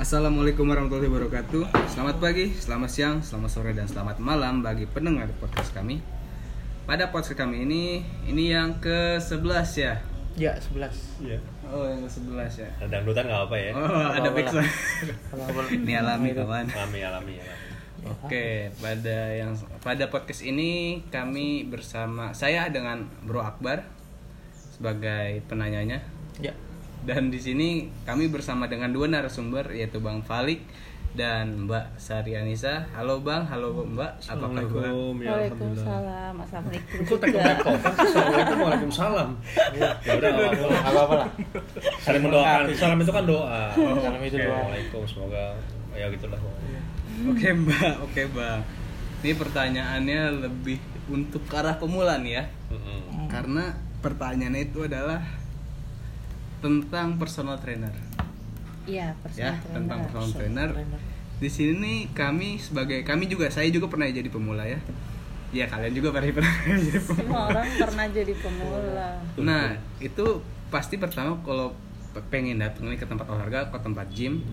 Assalamualaikum 0.00 0.64
warahmatullahi 0.64 1.12
wabarakatuh 1.12 1.76
Selamat 1.92 2.16
pagi, 2.24 2.56
selamat 2.56 2.88
siang, 2.88 3.16
selamat 3.20 3.50
sore, 3.52 3.76
dan 3.76 3.84
selamat 3.84 4.16
malam 4.16 4.64
bagi 4.64 4.88
pendengar 4.88 5.28
podcast 5.36 5.76
kami 5.76 6.00
Pada 6.88 7.12
podcast 7.12 7.36
kami 7.36 7.68
ini, 7.68 8.00
ini 8.24 8.48
yang 8.48 8.80
ke-11 8.80 9.68
ya? 9.76 10.00
Ya, 10.40 10.56
11. 10.56 11.20
Iya. 11.20 11.36
Oh 11.68 11.84
yang 11.84 12.00
ke-11 12.08 12.32
ya? 12.64 12.68
Ada 12.80 12.88
dangdutan 12.96 13.28
nggak 13.28 13.42
apa 13.44 13.56
ya? 13.60 13.72
Oh 13.76 13.84
ada 14.08 14.28
Apa-apa 14.32 14.36
backsound. 14.40 15.84
Ini 15.84 15.92
alami 16.00 16.28
kawan 16.32 16.64
Alami, 16.72 17.00
alami, 17.04 17.34
alami. 17.36 17.68
Oke, 18.08 18.72
pada 18.80 19.18
yang 19.36 19.52
pada 19.84 20.08
podcast 20.08 20.40
ini 20.40 21.04
kami 21.12 21.68
bersama 21.68 22.32
saya 22.32 22.72
dengan 22.72 23.04
Bro 23.28 23.44
Akbar 23.44 23.84
sebagai 24.72 25.44
penanyanya 25.44 26.00
Ya. 26.40 26.56
Dan 27.04 27.32
di 27.32 27.40
sini 27.40 27.88
kami 28.04 28.28
bersama 28.28 28.68
dengan 28.68 28.92
dua 28.92 29.08
narasumber 29.08 29.72
yaitu 29.72 29.98
Bang 30.04 30.20
Falik 30.20 30.60
dan 31.10 31.66
Mbak 31.66 31.98
Sari 31.98 32.38
Anissa. 32.38 32.86
Halo 32.94 33.18
Bang, 33.18 33.42
halo 33.50 33.82
Mbak, 33.82 34.30
apa 34.30 34.46
kabar? 34.46 34.62
Assalamualaikum, 34.62 35.14
ya. 35.18 35.30
Waalaikumsalam. 35.34 36.34
Assalamualaikum 36.38 36.98
Kok? 37.02 37.18
Assalamualaikum, 37.98 38.56
waalaikumsalam. 38.62 39.28
Ya 39.74 40.12
udah, 40.14 40.30
nggak 40.30 40.50
apa-apa. 40.54 40.76
Apa 40.86 41.00
apa 41.02 41.14
lah. 41.18 41.28
Saling 41.98 42.22
mendoakan. 42.22 42.62
Salam 42.78 42.98
itu 43.02 43.10
kan 43.10 43.24
doa. 43.26 43.62
Salam 43.74 44.22
itu 44.22 44.36
Oke, 44.38 44.46
doa. 44.46 44.58
Waalaikum, 44.62 45.02
semoga 45.02 45.44
ya 45.98 46.06
gitulah. 46.14 46.40
Oke 47.26 47.48
Mbak, 47.58 47.92
oke 48.06 48.22
Bang. 48.30 48.60
Ini 49.20 49.32
pertanyaannya 49.34 50.20
lebih 50.46 50.78
untuk 51.10 51.42
ke 51.50 51.54
arah 51.58 51.74
pemula 51.74 52.22
nih 52.22 52.38
ya. 52.38 52.44
Karena 53.26 53.74
pertanyaannya 53.98 54.62
itu 54.62 54.86
adalah 54.86 55.26
tentang 56.60 57.16
personal 57.16 57.56
trainer. 57.56 57.92
Iya, 58.84 59.12
Ya, 59.30 59.52
personal 59.54 59.56
tentang 59.70 59.98
trainer. 60.02 60.12
personal 60.12 60.68
trainer. 60.70 60.70
Di 61.36 61.48
sini 61.48 61.72
nih 61.74 61.98
kami 62.12 62.56
sebagai 62.56 63.00
kami 63.00 63.24
juga 63.24 63.48
saya 63.48 63.68
juga 63.68 63.88
pernah 63.88 64.04
jadi 64.06 64.26
pemula 64.26 64.62
ya. 64.62 64.76
Ya 65.50 65.66
kalian 65.66 65.90
juga 65.92 66.12
pernah 66.12 66.30
pernah 66.36 66.54
jadi 66.76 67.00
pemula. 67.00 67.18
Semua 67.18 67.40
orang 67.48 67.66
pernah 67.74 68.06
jadi 68.06 68.34
pemula. 68.34 69.08
Nah, 69.36 69.66
itu 69.98 70.26
pasti 70.68 70.94
pertama 70.94 71.34
kalau 71.40 71.72
pe- 72.10 72.26
pengen 72.28 72.58
datang 72.58 72.86
nih 72.86 72.96
ke 72.96 73.04
tempat 73.04 73.26
olahraga, 73.26 73.66
ke 73.66 73.78
tempat 73.80 74.06
gym, 74.08 74.44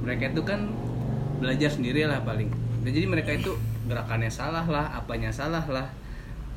mereka 0.00 0.30
itu 0.30 0.42
kan 0.42 0.70
belajar 1.38 1.68
sendiri 1.68 2.04
lah 2.04 2.22
paling. 2.22 2.48
Dan 2.80 2.90
jadi 2.90 3.04
mereka 3.04 3.30
itu 3.30 3.52
gerakannya 3.84 4.28
salah 4.28 4.64
lah, 4.64 4.86
apanya 4.94 5.28
salah 5.28 5.64
lah. 5.64 5.88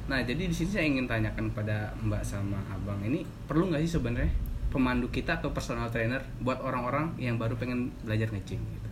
Nah, 0.05 0.19
jadi 0.19 0.43
di 0.43 0.51
sini 0.51 0.69
saya 0.69 0.85
ingin 0.85 1.05
tanyakan 1.05 1.49
pada 1.51 1.91
Mbak 1.97 2.21
sama 2.21 2.59
Abang 2.67 2.99
ini 3.01 3.23
perlu 3.45 3.67
nggak 3.67 3.81
sih 3.81 3.95
sebenarnya 3.95 4.31
pemandu 4.71 5.11
kita 5.11 5.43
atau 5.43 5.51
personal 5.51 5.91
trainer 5.91 6.23
buat 6.39 6.63
orang-orang 6.63 7.19
yang 7.19 7.35
baru 7.35 7.59
pengen 7.59 7.91
belajar 8.01 8.31
nge-gym 8.31 8.63
gitu. 8.63 8.89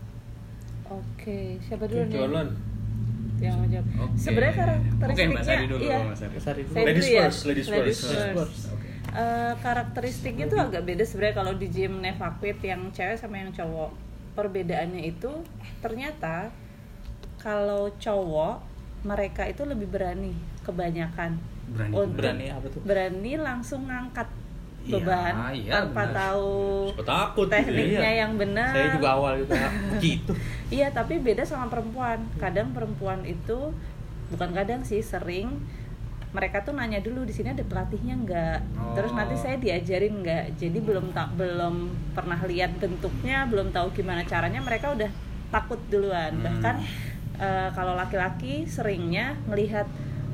Oke, 0.90 1.56
siapa 1.64 1.88
dulu 1.88 2.04
nih? 2.06 2.16
Jualan. 2.20 2.50
Yang 3.40 3.56
mau 3.56 3.68
jawab. 3.72 3.88
Oke. 4.04 4.16
Sebenarnya 4.20 4.54
karakteristiknya 4.60 5.44
Sari 5.48 5.66
dulu, 5.72 5.82
iya. 5.88 5.98
Mbak 6.04 6.18
Sari. 6.20 6.36
Sari 6.44 6.62
dulu. 6.68 6.74
Saya 6.76 6.86
Ladies 6.86 7.06
dulu 7.08 7.16
ya. 7.16 7.24
first, 7.24 7.42
ladies 7.48 7.68
first. 7.70 8.02
first. 8.36 8.62
Oke. 8.76 8.88
Eh, 9.10 9.54
karakteristiknya 9.64 10.46
tuh 10.46 10.60
agak 10.60 10.82
beda 10.86 11.04
sebenarnya 11.08 11.36
kalau 11.40 11.54
di 11.56 11.68
gym 11.72 11.94
Nevakpit 11.98 12.60
yang 12.62 12.82
cewek 12.92 13.16
sama 13.16 13.40
yang 13.40 13.56
cowok. 13.56 13.92
Perbedaannya 14.36 15.02
itu 15.08 15.32
ternyata 15.80 16.52
kalau 17.40 17.88
cowok 17.96 18.60
mereka 19.08 19.48
itu 19.48 19.64
lebih 19.64 19.88
berani 19.88 20.36
kebanyakan 20.68 21.40
Berani. 21.72 21.94
untuk 21.96 22.20
Berani 22.20 22.46
apa 22.52 22.68
tuh? 22.68 22.82
berani 22.84 23.34
langsung 23.40 23.88
ngangkat 23.88 24.28
beban 24.82 25.34
iya, 25.52 25.84
tanpa 25.84 26.02
benar. 26.04 26.16
tahu 26.16 26.56
takut 27.02 27.46
gitu 27.46 27.52
ya. 27.52 27.60
tekniknya 27.60 28.12
yang 28.18 28.32
benar. 28.36 28.72
Saya 28.72 28.88
juga 28.96 29.10
awal 29.12 29.34
juga 29.38 29.58
gitu. 30.02 30.32
Iya, 30.70 30.88
tapi 30.90 31.18
beda 31.18 31.44
sama 31.44 31.68
perempuan. 31.68 32.24
Kadang 32.36 32.72
perempuan 32.72 33.22
itu 33.24 33.74
bukan 34.28 34.50
kadang 34.52 34.82
sih 34.82 35.00
sering 35.00 35.58
mereka 36.30 36.62
tuh 36.62 36.72
nanya 36.72 37.00
dulu 37.00 37.26
di 37.26 37.34
sini 37.34 37.50
ada 37.50 37.66
pelatihnya 37.66 38.14
nggak 38.16 38.58
terus 38.94 39.10
nanti 39.12 39.34
Oh. 39.34 39.40
saya 39.40 39.58
diajarin 39.58 40.22
nggak 40.22 40.44
jadi 40.56 40.78
belum 40.80 41.10
tak 41.10 41.34
belum 41.34 41.76
pernah 42.14 42.38
lihat 42.44 42.78
bentuknya 42.78 43.50
belum 43.50 43.74
tahu 43.74 43.90
gimana 43.92 44.22
caranya 44.24 44.62
mereka 44.62 44.94
udah 44.94 45.10
takut 45.50 45.82
duluan 45.90 46.30
Hmm. 46.32 46.46
bahkan 46.46 46.76
eh, 47.36 47.70
kalau 47.74 47.98
laki-laki 47.98 48.62
seringnya 48.64 49.42
melihat 49.44 49.90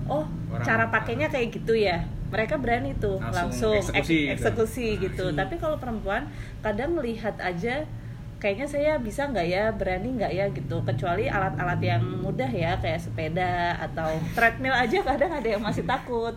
oh 0.05 0.27
Orang- 0.51 0.67
cara 0.67 0.91
pakainya 0.91 1.31
kayak 1.31 1.55
gitu 1.55 1.71
ya 1.73 2.03
mereka 2.27 2.55
berani 2.55 2.91
tuh 2.95 3.17
Langsung 3.17 3.49
langsung, 3.49 3.73
eksekusi 3.75 3.95
ek- 3.95 4.21
gitu. 4.27 4.33
eksekusi 4.35 4.87
gitu 4.99 5.25
tapi 5.31 5.55
kalau 5.55 5.75
perempuan 5.75 6.25
kadang 6.59 6.93
melihat 6.93 7.37
aja 7.37 7.85
kayaknya 8.35 8.67
saya 8.67 8.91
bisa 8.97 9.25
nggak 9.25 9.47
ya 9.47 9.71
berani 9.71 10.09
nggak 10.13 10.31
ya 10.31 10.45
gitu 10.49 10.77
kecuali 10.81 11.25
alat-alat 11.25 11.79
yang 11.79 12.03
mudah 12.19 12.47
ya 12.47 12.75
kayak 12.75 12.99
sepeda 12.99 13.51
atau 13.79 14.09
treadmill 14.35 14.73
aja 14.73 15.01
kadang 15.01 15.31
ada 15.31 15.47
yang 15.47 15.61
masih 15.61 15.83
takut 15.83 16.35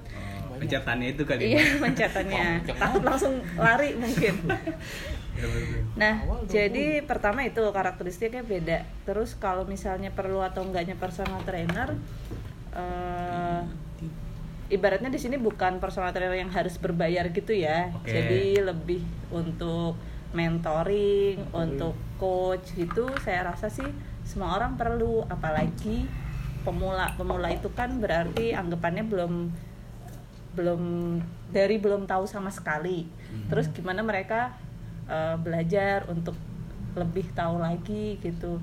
Oh, 0.48 0.56
pencetannya 0.56 1.12
itu 1.12 1.22
kali. 1.22 1.52
iya 1.52 1.62
Mbak. 1.70 1.80
pencetannya 1.84 2.44
takut 2.82 3.02
langsung 3.02 3.34
lari 3.54 3.94
mungkin 3.94 4.34
Ya, 5.38 5.46
betul. 5.46 5.78
nah 5.94 6.14
jadi 6.44 6.86
pertama 7.00 7.46
itu 7.46 7.62
karakteristiknya 7.62 8.42
beda 8.42 8.78
terus 9.04 9.38
kalau 9.38 9.62
misalnya 9.64 10.10
perlu 10.10 10.42
atau 10.42 10.66
enggaknya 10.66 10.98
personal 10.98 11.38
trainer 11.42 11.94
eh, 12.74 13.60
ibaratnya 14.68 15.08
di 15.08 15.20
sini 15.20 15.40
bukan 15.40 15.80
personal 15.80 16.12
trainer 16.12 16.36
yang 16.36 16.52
harus 16.52 16.76
berbayar 16.76 17.28
gitu 17.32 17.56
ya. 17.56 17.92
Oke. 17.96 18.12
jadi 18.12 18.68
lebih 18.68 19.00
untuk 19.32 19.96
mentoring 20.28 21.40
untuk 21.56 21.96
coach 22.20 22.76
gitu 22.76 23.08
saya 23.24 23.48
rasa 23.48 23.72
sih 23.72 23.88
semua 24.28 24.60
orang 24.60 24.76
perlu. 24.76 25.24
Apalagi 25.28 26.04
pemula 26.62 27.16
pemula 27.16 27.48
itu 27.48 27.72
kan 27.72 27.96
berarti 27.96 28.52
anggapannya 28.52 29.04
belum 29.08 29.32
belum 30.52 30.82
dari 31.48 31.80
belum 31.80 32.04
tahu 32.04 32.28
sama 32.28 32.52
sekali. 32.52 33.08
Terus 33.48 33.72
gimana 33.72 34.04
mereka 34.04 34.52
eh, 35.08 35.36
belajar 35.40 36.04
untuk 36.12 36.36
lebih 36.92 37.32
tahu 37.32 37.56
lagi 37.56 38.20
gitu. 38.20 38.60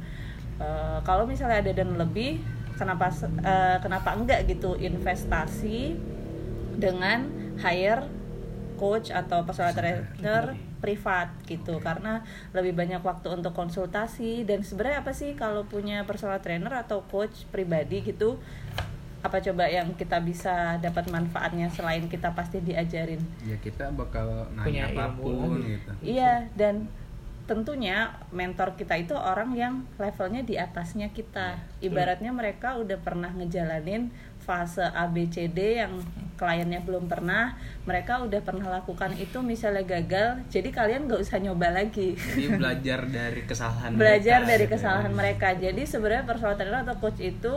Eh, 0.61 0.99
kalau 1.01 1.25
misalnya 1.25 1.66
ada 1.66 1.72
dan 1.73 1.97
lebih 1.97 2.39
kenapa 2.75 3.12
eh, 3.41 3.78
kenapa 3.80 4.13
enggak 4.16 4.47
gitu 4.47 4.75
investasi 4.75 5.96
dengan 6.75 7.28
hire 7.59 8.06
coach 8.75 9.08
atau 9.09 9.47
personal 9.47 9.72
trainer 9.72 10.56
privat 10.84 11.31
gitu. 11.47 11.80
Karena 11.80 12.22
lebih 12.52 12.75
banyak 12.75 13.00
waktu 13.02 13.41
untuk 13.41 13.56
konsultasi. 13.56 14.44
Dan 14.44 14.62
sebenarnya 14.62 15.02
apa 15.02 15.16
sih 15.16 15.34
kalau 15.34 15.64
punya 15.66 16.03
personal 16.03 16.44
trainer 16.44 16.72
atau 16.75 17.02
coach 17.08 17.47
pribadi 17.50 18.03
gitu 18.03 18.38
apa 19.25 19.41
coba 19.41 19.66
yang 19.66 19.90
kita 19.97 20.22
bisa 20.22 20.78
dapat 20.78 21.09
manfaatnya 21.09 21.66
selain 21.74 22.06
kita 22.06 22.38
pasti 22.38 22.62
diajarin? 22.62 23.18
Ya 23.41 23.58
kita 23.58 23.90
bakal 23.90 24.46
Punya 24.62 24.85
nanya 24.85 24.94
ilmu. 24.94 25.02
apa 25.02 25.06
pun 25.18 25.50
gitu. 25.66 25.91
Iya 26.06 26.46
dan 26.53 26.85
tentunya 27.45 28.09
mentor 28.33 28.73
kita 28.73 28.97
itu 28.97 29.13
orang 29.13 29.53
yang 29.53 29.85
levelnya 30.01 30.41
di 30.41 30.57
atasnya 30.57 31.13
kita. 31.13 31.61
Ibaratnya 31.78 32.33
mereka 32.33 32.78
udah 32.81 32.97
pernah 32.97 33.29
ngejalanin 33.29 34.09
fase 34.41 34.81
ABCD 34.81 35.81
yang 35.81 36.01
kliennya 36.41 36.81
belum 36.81 37.05
pernah. 37.05 37.53
Mereka 37.85 38.25
udah 38.25 38.41
pernah 38.41 38.81
lakukan 38.81 39.13
itu 39.17 39.45
misalnya 39.45 39.85
gagal 39.85 40.41
jadi 40.50 40.69
kalian 40.73 41.05
nggak 41.05 41.22
usah 41.22 41.38
nyoba 41.38 41.69
lagi. 41.69 42.17
Jadi 42.17 42.57
belajar 42.57 43.05
dari 43.05 43.41
kesalahan 43.45 43.91
belajar 44.01 44.39
mereka, 44.41 44.50
dari 44.50 44.66
gitu 44.66 44.69
ya. 44.69 44.73
kesalahan 44.78 45.13
mereka. 45.13 45.47
Jadi 45.53 45.81
sebenarnya 45.85 46.25
personal 46.25 46.57
trainer 46.57 46.81
atau 46.81 46.97
coach 46.97 47.22
itu 47.22 47.53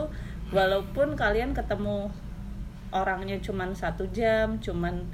walaupun 0.53 1.17
kalian 1.17 1.57
ketemu 1.57 2.13
orangnya 2.89 3.37
cuman 3.37 3.77
satu 3.77 4.09
jam 4.09 4.57
cuman 4.57 5.05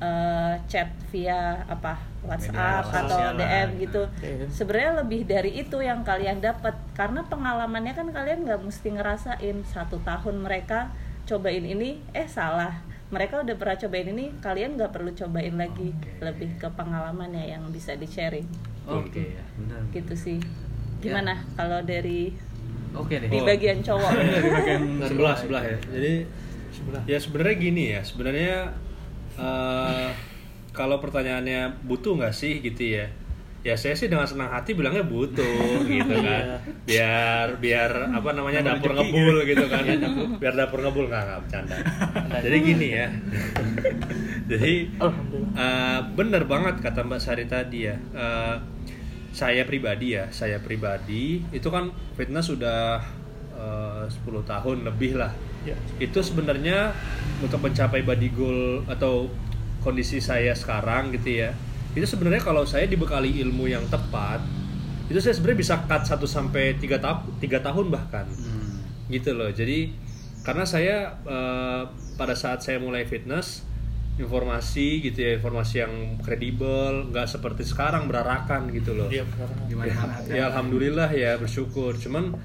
eh, 0.00 0.54
chat 0.66 0.88
via 1.12 1.60
apa 1.64 2.00
WhatsApp 2.20 2.52
Media 2.52 2.80
atau 2.84 3.18
lah, 3.20 3.32
DM 3.36 3.68
gitu. 3.80 4.02
Iya. 4.20 4.44
sebenarnya 4.48 4.92
lebih 5.00 5.20
dari 5.24 5.50
itu 5.56 5.78
yang 5.80 6.00
kalian 6.00 6.40
dapat. 6.40 6.76
Karena 6.92 7.24
pengalamannya 7.24 7.92
kan 7.92 8.08
kalian 8.08 8.44
nggak 8.44 8.60
mesti 8.60 8.88
ngerasain 8.92 9.56
satu 9.64 10.00
tahun 10.00 10.40
mereka 10.40 10.92
cobain 11.24 11.62
ini 11.62 12.00
eh 12.12 12.24
salah. 12.24 12.80
Mereka 13.10 13.42
udah 13.42 13.56
pernah 13.58 13.76
cobain 13.76 14.08
ini 14.08 14.30
kalian 14.38 14.76
nggak 14.76 14.92
perlu 14.92 15.10
cobain 15.12 15.54
lagi. 15.54 15.90
Oke. 15.92 16.10
lebih 16.20 16.50
ke 16.56 16.68
pengalamannya 16.70 17.48
yang 17.48 17.64
bisa 17.68 17.92
di 17.94 18.04
sharing 18.04 18.46
oke. 18.84 19.16
ya. 19.16 19.44
Benar. 19.56 19.80
Gitu 19.90 20.14
sih. 20.14 20.38
Gimana 21.00 21.40
kalau 21.56 21.80
dari 21.80 22.30
oke 22.92 23.10
deh. 23.10 23.28
di 23.28 23.40
Oh. 23.40 23.44
bagian 23.44 23.80
cowok? 23.80 24.12
Sebelah 25.08 25.34
sebelah 25.34 25.64
ya. 25.64 25.78
Jadi 25.88 26.12
Sebelah. 26.70 27.02
ya 27.04 27.18
sebenarnya 27.18 27.56
gini 27.56 27.84
ya. 27.90 28.00
Sebenarnya 28.04 28.56
eh, 29.36 30.08
kalau 30.70 30.96
pertanyaannya 30.98 31.82
butuh 31.84 32.16
nggak 32.16 32.34
sih 32.34 32.58
gitu 32.62 32.98
ya? 32.98 33.06
Ya 33.60 33.76
saya 33.76 33.92
sih 33.92 34.08
dengan 34.08 34.24
senang 34.24 34.48
hati 34.48 34.72
bilangnya 34.72 35.04
butuh 35.04 35.84
gitu 35.90 36.14
kan. 36.24 36.64
Biar 36.88 37.60
biar 37.60 38.08
apa 38.08 38.32
namanya 38.32 38.64
Nambah 38.64 38.80
dapur 38.80 38.90
ngebul 38.96 39.36
gitu. 39.44 39.64
kan. 39.68 39.84
Biar 40.40 40.54
dapur 40.56 40.80
ngebul. 40.80 41.12
Nggak 41.12 41.22
nggak 41.28 41.40
bercanda. 41.44 41.76
Jadi 42.40 42.56
gini 42.64 42.88
ya. 42.96 43.08
Jadi 44.50 44.72
eh, 45.52 45.98
bener 46.16 46.42
banget 46.48 46.80
kata 46.80 47.04
Mbak 47.04 47.20
Sari 47.20 47.44
tadi 47.44 47.78
ya. 47.84 47.96
Eh, 48.16 48.56
saya 49.30 49.62
pribadi 49.62 50.18
ya, 50.18 50.26
saya 50.34 50.58
pribadi 50.58 51.38
itu 51.54 51.68
kan 51.70 51.92
fitness 52.16 52.50
sudah 52.50 52.98
eh, 53.54 54.04
10 54.08 54.24
tahun 54.42 54.88
lebih 54.88 55.20
lah. 55.20 55.30
Ya. 55.62 55.76
Itu 55.98 56.20
sebenarnya 56.20 56.96
untuk 57.38 57.60
mencapai 57.60 58.00
body 58.00 58.28
goal 58.30 58.60
atau 58.86 59.28
kondisi 59.78 60.18
saya 60.18 60.52
sekarang 60.52 61.12
gitu 61.12 61.38
ya. 61.38 61.50
Itu 61.90 62.06
sebenarnya 62.06 62.40
kalau 62.40 62.64
saya 62.64 62.84
dibekali 62.84 63.40
ilmu 63.40 63.66
yang 63.66 63.84
tepat, 63.86 64.40
itu 65.06 65.18
saya 65.18 65.32
sebenarnya 65.32 65.58
bisa 65.58 65.74
cut 65.82 66.02
1 66.02 66.22
sampai 66.22 66.76
3 66.76 66.96
tahun 66.96 67.20
3 67.36 67.60
tahun 67.60 67.86
bahkan 67.88 68.26
Hmm. 68.30 68.78
gitu 69.08 69.34
loh 69.34 69.50
jadi 69.50 69.90
karena 70.40 70.62
saya 70.62 70.96
eh, 71.20 71.82
pada 72.14 72.32
saat 72.32 72.62
saya 72.62 72.78
mulai 72.78 73.02
fitness 73.02 73.66
informasi 74.16 75.02
gitu 75.02 75.18
ya 75.18 75.30
informasi 75.34 75.74
yang 75.80 75.94
kredibel 76.20 77.10
nggak 77.10 77.26
seperti 77.26 77.64
sekarang 77.64 78.06
berarakan 78.06 78.70
gitu 78.70 78.94
loh 78.94 79.08
Iya, 79.08 79.26
mana-mana 79.72 80.14
ada. 80.14 80.30
ya 80.30 80.42
alhamdulillah 80.46 81.10
ya 81.10 81.34
bersyukur 81.36 81.96
cuman 81.96 82.38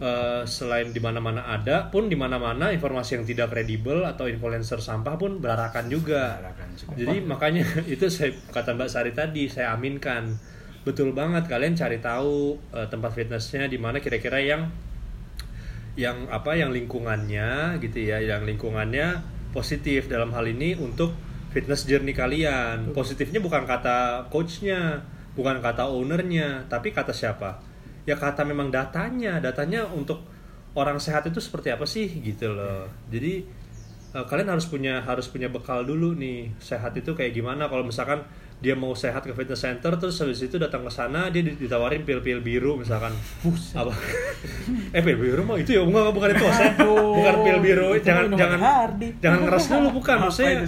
eh, 0.00 0.42
selain 0.44 0.92
di 0.92 1.00
mana-mana 1.00 1.44
ada 1.46 1.88
pun 1.88 2.08
di 2.10 2.16
mana-mana 2.18 2.72
informasi 2.72 3.20
yang 3.20 3.24
tidak 3.24 3.52
kredibel 3.52 4.04
atau 4.04 4.28
influencer 4.28 4.80
sampah 4.80 5.16
pun 5.16 5.40
berarakan 5.40 5.88
juga. 5.88 6.40
Berarakan 6.40 6.68
juga. 6.76 6.94
jadi 6.96 7.16
makanya 7.24 7.64
itu 7.94 8.06
saya 8.12 8.32
kata 8.52 8.76
Mbak 8.76 8.88
Sari 8.90 9.12
tadi 9.16 9.48
saya 9.48 9.72
aminkan. 9.76 10.36
Betul 10.86 11.18
banget 11.18 11.50
kalian 11.50 11.74
cari 11.74 11.98
tahu 11.98 12.60
eh, 12.76 12.86
tempat 12.86 13.12
fitnessnya 13.16 13.66
di 13.66 13.78
mana 13.80 13.98
kira-kira 13.98 14.38
yang 14.38 14.70
yang 15.96 16.28
apa 16.28 16.52
yang 16.52 16.76
lingkungannya 16.76 17.80
gitu 17.80 17.98
ya 18.04 18.20
yang 18.20 18.44
lingkungannya 18.44 19.24
positif. 19.50 20.12
Dalam 20.12 20.30
hal 20.36 20.44
ini 20.46 20.76
untuk 20.76 21.16
fitness 21.50 21.88
journey 21.88 22.12
kalian. 22.12 22.92
Positifnya 22.92 23.40
bukan 23.40 23.64
kata 23.64 24.28
coachnya 24.28 25.00
bukan 25.36 25.60
kata 25.60 25.84
ownernya 25.92 26.64
tapi 26.66 26.96
kata 26.96 27.12
siapa 27.12 27.60
ya 28.08 28.16
kata 28.16 28.46
memang 28.46 28.72
datanya. 28.72 29.42
Datanya 29.42 29.84
untuk 29.90 30.24
orang 30.78 30.96
sehat 31.02 31.26
itu 31.28 31.42
seperti 31.42 31.74
apa 31.74 31.84
sih? 31.84 32.06
Gitu 32.08 32.48
loh. 32.54 32.86
Jadi 33.10 33.44
eh, 34.14 34.24
kalian 34.24 34.48
harus 34.54 34.70
punya 34.70 35.02
harus 35.02 35.26
punya 35.28 35.50
bekal 35.50 35.82
dulu 35.84 36.14
nih 36.16 36.54
sehat 36.62 36.94
itu 36.96 37.12
kayak 37.12 37.34
gimana. 37.34 37.66
Kalau 37.66 37.84
misalkan 37.84 38.24
dia 38.56 38.72
mau 38.72 38.96
sehat 38.96 39.20
ke 39.20 39.36
fitness 39.36 39.60
center 39.68 40.00
terus 40.00 40.16
habis 40.16 40.40
itu 40.40 40.56
datang 40.56 40.80
ke 40.80 40.88
sana 40.88 41.28
dia 41.28 41.44
ditawarin 41.44 42.08
pil-pil 42.08 42.40
biru 42.40 42.80
misalkan. 42.80 43.12
Apa? 43.76 43.92
Eh 44.96 45.02
pil 45.04 45.18
biru 45.20 45.44
mah 45.44 45.60
itu 45.60 45.76
ya 45.76 45.84
enggak 45.84 46.10
bukan 46.10 46.28
itu 46.32 46.44
saya 46.50 46.72
bukan 46.80 47.34
pil 47.44 47.58
biru 47.60 47.88
Itu 47.94 48.06
jangan 48.08 48.32
jangan 48.32 48.58
jangan 49.20 49.38
ngeres 49.44 49.66
dulu 49.68 49.88
bukan 50.00 50.16
maksudnya 50.26 50.64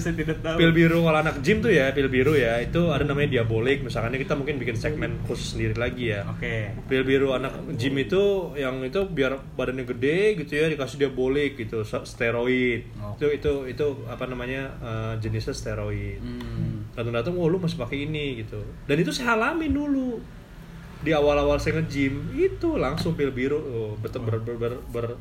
pil 0.54 0.72
biru 0.76 0.98
kalau 1.00 1.18
anak 1.18 1.40
gym 1.40 1.58
tuh 1.64 1.72
ya 1.72 1.90
pil 1.96 2.12
biru 2.12 2.36
ya 2.36 2.60
itu 2.60 2.92
ada 2.92 3.08
namanya 3.08 3.40
diabolik. 3.40 3.80
Misalkan 3.80 4.14
kita 4.20 4.36
mungkin 4.36 4.60
bikin 4.60 4.76
segmen 4.76 5.16
khusus 5.24 5.56
sendiri 5.56 5.74
lagi 5.80 6.12
ya. 6.12 6.28
Oke. 6.28 6.76
pil 6.86 7.02
biru 7.08 7.32
anak 7.32 7.56
gym 7.80 7.96
itu 7.96 8.52
yang 8.54 8.84
itu 8.84 9.00
biar 9.08 9.40
badannya 9.56 9.88
gede 9.88 10.36
gitu 10.44 10.60
ya 10.60 10.68
dikasih 10.68 11.08
diabolik 11.08 11.56
gitu 11.56 11.80
steroid. 11.84 12.84
Oh. 13.00 13.16
itu 13.16 13.26
itu 13.32 13.52
itu 13.72 13.86
apa 14.06 14.28
namanya 14.28 14.76
eh, 14.84 15.12
jenisnya 15.24 15.56
steroid. 15.56 16.20
Hmm. 16.20 16.67
Datang-datang 16.98 17.38
wah 17.38 17.46
lu 17.46 17.62
masih 17.62 17.78
pakai 17.78 18.10
ini 18.10 18.42
gitu. 18.42 18.58
Dan 18.90 18.98
itu 18.98 19.14
saya 19.14 19.38
alamin 19.38 19.70
dulu. 19.70 20.18
Di 20.98 21.14
awal-awal 21.14 21.62
saya 21.62 21.78
nge-gym 21.78 22.34
itu 22.34 22.74
langsung 22.74 23.14
pil 23.14 23.30
biru 23.30 23.54
oh, 23.54 23.94
berter, 24.02 24.18
ber, 24.18 24.42
ber, 24.42 24.58
ber, 24.58 24.74
ber- 24.90 25.18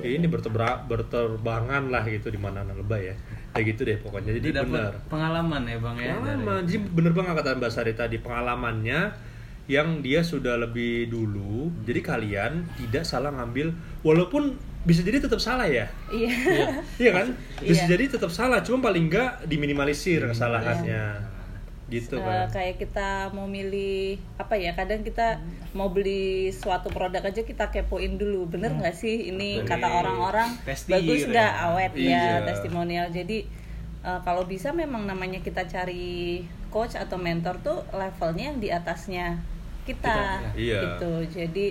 ini 0.00 0.24
bertebra, 0.24 0.80
berterbangan 0.88 1.92
lah 1.92 2.08
gitu 2.08 2.32
di 2.32 2.40
mana 2.40 2.64
lebay 2.64 3.12
ya. 3.12 3.14
Kayak 3.52 3.64
gitu 3.76 3.80
deh 3.84 3.96
pokoknya. 4.00 4.32
Jadi 4.40 4.48
benar. 4.64 4.96
pengalaman 5.12 5.68
ya 5.68 5.76
bang 5.76 5.96
ya. 6.00 6.16
pengalaman. 6.16 6.60
Jadi 6.64 6.78
bener 6.88 7.12
banget 7.12 7.32
kata 7.36 7.52
Mbak 7.60 7.68
Sari 7.68 7.92
tadi 7.92 8.16
pengalamannya 8.16 9.00
yang 9.68 10.00
dia 10.00 10.24
sudah 10.24 10.56
lebih 10.56 11.12
dulu. 11.12 11.68
Jadi 11.84 12.00
kalian 12.00 12.52
tidak 12.80 13.04
salah 13.04 13.28
ngambil 13.36 13.76
walaupun 14.00 14.56
bisa 14.80 15.04
jadi 15.04 15.20
tetap 15.20 15.38
salah 15.38 15.68
ya? 15.68 15.86
Iya. 16.08 16.32
iya. 16.96 17.10
Kan? 17.12 17.36
Bisa 17.60 17.84
Iya. 17.84 17.92
jadi 17.96 18.04
tetap 18.16 18.32
salah 18.32 18.64
cuma 18.64 18.80
paling 18.80 19.12
enggak 19.12 19.44
diminimalisir 19.44 20.24
kesalahannya. 20.24 21.28
Gitu 21.90 22.14
Eh, 22.16 22.22
kan 22.22 22.46
kayak 22.48 22.78
kita 22.78 23.34
mau 23.34 23.50
milih 23.50 24.14
apa 24.38 24.54
ya 24.54 24.78
kadang 24.78 25.02
kita 25.02 25.42
mau 25.74 25.90
beli 25.90 26.54
suatu 26.54 26.86
produk 26.86 27.18
aja 27.20 27.42
kita 27.42 27.68
kepoin 27.68 28.14
dulu. 28.14 28.46
Bener 28.46 28.70
nggak 28.72 28.94
sih? 28.94 29.28
Ini 29.28 29.66
kata 29.66 29.90
orang-orang 30.00 30.54
bagus 30.86 31.26
nggak? 31.26 31.52
Ya. 31.52 31.66
awet 31.66 31.92
Iya. 31.98 32.22
ya 32.22 32.46
testimonial. 32.46 33.06
Jadi 33.10 33.42
eh, 34.00 34.20
kalau 34.22 34.46
bisa 34.46 34.70
memang 34.70 35.04
namanya 35.04 35.42
kita 35.42 35.66
cari 35.66 36.40
coach 36.70 36.94
atau 36.94 37.18
mentor 37.18 37.58
tuh 37.60 37.82
levelnya 37.90 38.54
yang 38.54 38.58
di 38.62 38.70
atasnya 38.70 39.42
kita, 39.82 40.14
Kita, 40.14 40.54
iya. 40.54 40.80
gitu. 40.86 41.12
Jadi 41.26 41.66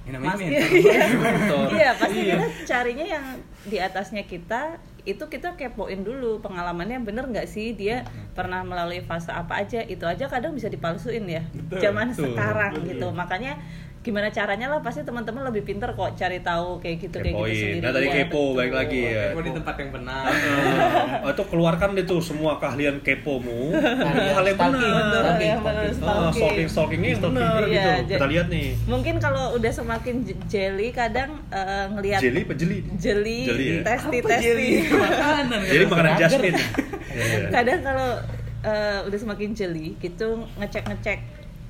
Ini 0.00 0.10
namanya 0.10 0.32
Mas- 0.32 0.40
mentor. 0.40 0.70
iya, 0.80 1.02
Mentor. 1.12 1.66
iya 1.70 1.90
pasti 1.92 2.18
Iya. 2.20 2.34
kita 2.34 2.46
carinya 2.66 3.06
yang 3.06 3.24
di 3.62 3.76
atasnya 3.78 4.24
kita 4.24 4.62
itu 5.02 5.24
kita 5.26 5.54
kepoin 5.54 6.00
dulu 6.00 6.38
pengalamannya 6.38 7.00
bener 7.00 7.24
nggak 7.24 7.46
sih 7.46 7.72
dia 7.72 8.04
pernah 8.30 8.60
melalui 8.60 9.00
fase 9.00 9.28
apa 9.30 9.56
aja 9.58 9.80
itu 9.82 10.04
aja 10.04 10.24
kadang 10.26 10.52
bisa 10.52 10.68
dipalsuin 10.68 11.24
ya 11.24 11.40
Betul, 11.50 11.80
zaman 11.82 12.06
betul, 12.10 12.24
sekarang 12.28 12.72
betul. 12.74 12.88
gitu 12.90 13.06
makanya 13.10 13.52
gimana 14.00 14.28
caranya 14.28 14.64
lah 14.66 14.80
pasti 14.80 15.04
teman-teman 15.04 15.44
lebih 15.44 15.60
pinter 15.62 15.92
kok 15.92 16.16
cari 16.16 16.40
tahu 16.40 16.80
kayak 16.80 16.96
gitu 16.98 17.16
kayak 17.16 17.36
gitu 17.36 17.36
kepoin 17.36 17.52
sendiri 17.52 17.78
nah 17.78 17.92
tadi 17.92 18.06
Iya, 18.06 18.14
kepo 18.18 18.32
betul. 18.42 18.56
baik 18.56 18.72
lagi 18.72 19.00
ya 19.04 19.24
Kepo 19.28 19.40
di 19.40 19.52
tempat 19.52 19.74
yang 19.76 19.90
benar. 19.92 20.24
Eh, 20.24 20.78
atau 21.28 21.44
keluarkan 21.44 21.88
deh 21.92 22.04
tuh 22.04 22.16
semua 22.18 22.56
keahlian 22.56 22.96
kepomu 22.98 23.68
Keahlian 23.70 24.32
hal 24.32 24.44
yang 24.46 24.56
benar 24.58 24.80
Stalking, 24.80 25.52
stalking. 25.92 26.00
Ah, 26.00 26.32
stalking. 26.32 26.68
stalking 26.70 27.00
yang 27.02 27.20
benar 27.22 27.60
Iya, 27.62 27.68
gitu 27.68 27.90
kita 28.10 28.26
lihat 28.26 28.46
nih 28.48 28.68
mungkin 28.86 29.14
kalau 29.18 29.44
udah 29.54 29.68
semakin 29.70 30.14
j- 30.22 30.40
jelly 30.48 30.88
kadang 30.90 31.30
eh, 31.50 31.84
ngelihat 31.90 32.20
jeli 32.20 32.40
apa 32.40 32.54
jeli 32.56 32.76
jeli, 32.96 33.38
Jeli 33.44 33.66
ya? 33.70 33.80
testi 33.84 34.16
Apa 34.16 34.28
testi 34.30 34.46
jelly? 34.46 34.70
Makanan. 34.88 35.60
jadi 35.62 35.76
kan? 35.78 35.90
makanan. 35.92 36.12
Jasmine 36.18 36.56
Iya, 37.10 37.24
iya. 37.26 37.48
kadang 37.50 37.80
kalau 37.82 38.08
eh, 38.62 38.98
udah 39.04 39.18
semakin 39.18 39.50
jeli 39.52 39.92
gitu 39.98 40.28
ngecek 40.56 40.88
ngecek 40.88 41.18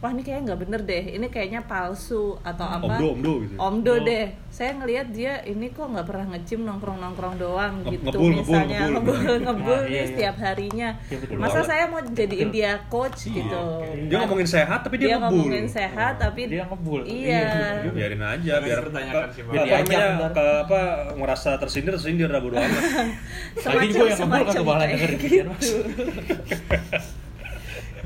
wah 0.00 0.10
ini 0.10 0.20
kayaknya 0.20 0.42
nggak 0.46 0.60
bener 0.60 0.80
deh. 0.82 1.04
Ini 1.12 1.26
kayaknya 1.26 1.60
palsu 1.62 2.24
atau 2.40 2.66
apa? 2.66 2.88
Omdo 2.90 3.06
omdo 3.12 3.32
gitu. 3.40 3.54
Omdo 3.54 3.92
Oh. 3.92 3.98
deh. 4.02 4.26
Saya 4.50 4.74
ngelihat 4.74 5.06
dia 5.10 5.44
ini 5.44 5.68
kok 5.68 5.86
nggak 5.86 6.02
pernah 6.02 6.26
ngecim 6.30 6.60
nongkrong 6.60 6.98
nongkrong 6.98 7.36
doang 7.36 7.74
Nge- 7.80 7.92
gitu. 7.92 8.04
ngebul, 8.08 8.18
ngebul, 8.18 8.40
misalnya 8.42 8.80
ngebul. 8.82 9.14
ngebul 9.14 9.36
ngebul 9.40 9.70
Ah, 9.72 9.80
nih 9.80 9.86
iya, 9.86 9.94
iya. 9.94 10.08
setiap 10.10 10.36
harinya. 10.38 10.88
Iya, 11.02 11.16
betul. 11.18 11.36
Masa 11.36 11.52
banget. 11.52 11.68
saya 11.68 11.84
mau 11.86 12.00
jadiin 12.02 12.50
dia 12.50 12.72
coach 12.86 13.20
gitu? 13.26 13.62
dia 14.02 14.16
ngomongin 14.18 14.48
sehat 14.48 14.78
tapi 14.80 14.94
dia, 14.96 15.06
dia 15.06 15.16
ngebul. 15.16 15.36
ngomongin 15.38 15.66
sehat 15.66 16.12
tapi 16.16 16.40
Dia 16.46 16.64
ngebul. 16.66 17.00
iya. 17.04 17.44
Iya. 17.78 17.92
biarin 17.92 18.22
aja 18.22 18.52
biar 18.58 18.78
dipertanyakan 18.82 19.22
ke- 19.22 19.34
sih, 19.36 19.42
ke- 20.32 20.60
apa 20.62 20.80
merasa 21.14 21.50
tersindir 21.56 21.92
tersindir 21.92 22.26
lah 22.26 22.40
bodo 22.40 22.56
amat. 22.56 22.82
Lagi 23.70 23.86
juga 23.88 24.08
yang 24.08 24.20
ngebul 24.24 24.76
denger 24.80 25.10
gitu, 25.14 25.42
Mas. 25.46 25.68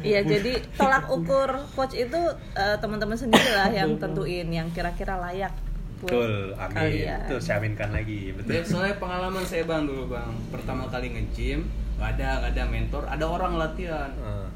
Iya, 0.04 0.20
jadi 0.22 0.52
tolak 0.76 1.08
ukur 1.08 1.50
coach 1.72 1.96
itu 1.96 2.20
eh, 2.54 2.76
teman-teman 2.78 3.16
sendiri 3.16 3.50
lah 3.56 3.72
yang 3.72 3.96
tentuin 3.96 4.46
yang 4.52 4.68
kira-kira 4.70 5.16
layak 5.16 5.52
betul 6.04 6.52
amin. 6.60 6.74
kalian. 6.76 7.20
itu 7.24 7.36
saya 7.40 7.56
aminkan 7.64 7.88
lagi 7.88 8.36
betul. 8.36 8.52
Ya, 8.52 8.60
soalnya 8.60 8.96
pengalaman 9.00 9.44
saya 9.48 9.64
bang 9.64 9.88
dulu 9.88 10.12
bang. 10.12 10.32
Pertama 10.52 10.84
kali 10.92 11.16
nge-gym 11.16 11.64
nggak 11.96 12.10
ada 12.20 12.28
nggak 12.44 12.52
ada 12.52 12.64
mentor 12.68 13.02
ada 13.08 13.24
orang 13.24 13.52
latihan. 13.56 14.10
Ah. 14.20 14.48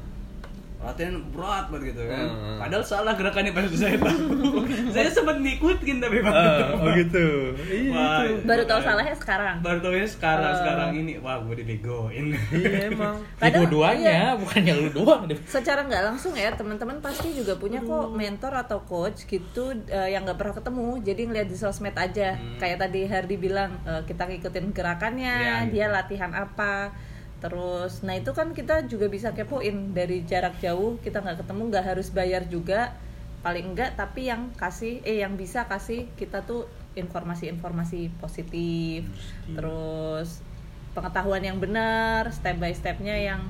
Latihan 0.79 1.11
berat 1.29 1.67
banget 1.67 1.91
gitu 1.91 2.01
kan 2.05 2.23
Hmm. 2.25 2.55
padahal 2.57 2.79
salah 2.81 3.11
gerakannya 3.11 3.51
pas 3.51 3.67
saya 3.67 3.99
tahu 3.99 4.63
saya 4.95 5.09
sempat 5.09 5.35
ngikutin 5.37 5.97
tapi 5.97 6.17
Ah, 6.21 6.71
oh 6.73 6.87
gitu 6.93 7.27
iya 7.61 7.91
Wah, 7.91 8.23
itu. 8.23 8.39
Baru 8.41 8.63
tahu 8.63 8.79
salahnya 8.79 9.11
sekarang. 9.13 9.55
baru 9.59 9.79
tahu 9.79 9.93
sekarang 10.01 10.47
Oh. 10.47 10.57
sekarang 10.57 10.89
ini 10.95 11.13
wah 11.17 11.35
gue 11.37 11.55
dibegoin 11.57 12.31
iya 12.49 12.87
emang 12.87 13.19
iya. 13.59 13.67
duanya, 13.67 14.17
bukannya 14.35 14.73
lu 14.73 14.87
doang 14.93 15.21
deh. 15.25 15.35
secara 15.45 15.83
nggak 15.83 16.03
langsung 16.05 16.31
ya 16.33 16.47
teman-teman 16.51 16.99
pasti 16.99 17.33
juga 17.33 17.53
punya 17.55 17.79
kok 17.81 18.09
mentor 18.09 18.53
atau 18.57 18.79
coach 18.81 19.25
gitu 19.25 19.63
eh, 19.85 20.09
yang 20.09 20.23
nggak 20.23 20.37
pernah 20.37 20.55
ketemu 20.55 20.87
jadi 21.01 21.21
ngeliat 21.23 21.47
di 21.47 21.57
sosmed 21.57 21.93
aja 21.93 22.31
Hmm. 22.31 22.55
kayak 22.57 22.79
tadi 22.79 23.03
Hardy 23.03 23.35
bilang 23.35 23.75
eh, 23.83 24.01
kita 24.05 24.23
ngikutin 24.25 24.71
gerakannya 24.71 25.35
Iya, 25.35 25.55
dia 25.67 25.85
gitu. 25.85 25.93
latihan 25.93 26.31
apa 26.31 26.95
terus 27.39 28.03
nah 28.03 28.15
itu 28.15 28.35
kan 28.35 28.51
kita 28.51 28.87
juga 28.91 29.07
bisa 29.07 29.31
kepoin 29.31 29.95
dari 29.95 30.27
jarak 30.27 30.59
jauh 30.59 30.99
kita 30.99 31.23
nggak 31.23 31.43
ketemu 31.43 31.61
nggak 31.71 31.85
harus 31.95 32.07
bayar 32.11 32.43
juga. 32.47 32.93
Paling 33.39 33.71
enggak 33.71 33.95
tapi 33.95 34.27
yang 34.27 34.51
kasih 34.59 34.99
eh 35.07 35.23
yang 35.23 35.39
bisa 35.39 35.63
kasih 35.71 36.11
kita 36.19 36.43
tuh 36.43 36.67
informasi-informasi 36.99 38.11
positif. 38.19 39.07
Terus 39.47 40.43
pengetahuan 40.91 41.39
yang 41.39 41.57
benar 41.61 42.27
step 42.35 42.59
by 42.59 42.75
stepnya 42.75 43.15
yang 43.15 43.41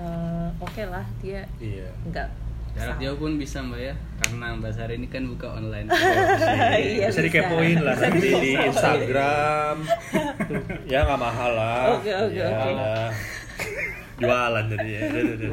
eh, 0.00 0.48
oke 0.58 0.82
lah 0.88 1.04
dia 1.20 1.44
iya. 1.60 1.92
enggak 2.02 2.32
jarak 2.76 2.96
jauh 2.98 3.16
pun 3.16 3.32
bisa 3.34 3.58
mbak 3.58 3.80
ya. 3.82 3.94
Karena 4.16 4.46
mbak 4.52 4.70
Sari 4.70 4.94
ini 4.96 5.08
kan 5.08 5.24
buka 5.24 5.48
online. 5.50 5.88
Iya, 6.76 7.08
bisa 7.08 7.18
bisa. 7.18 7.20
dikepoin 7.24 7.78
lah 7.80 7.94
Bisa 7.94 8.06
nanti 8.06 8.28
di. 8.36 8.50
Instagram. 8.54 9.76
Ya 10.92 11.02
nggak 11.02 11.18
mahal 11.18 11.50
lah. 11.52 11.96
Oke, 11.96 12.12
oke, 12.12 12.36
Ya 12.36 12.46
oke. 12.46 12.70
jualan 14.16 14.64
jadi 14.70 14.88
ya. 14.88 15.00
Udah. 15.34 15.50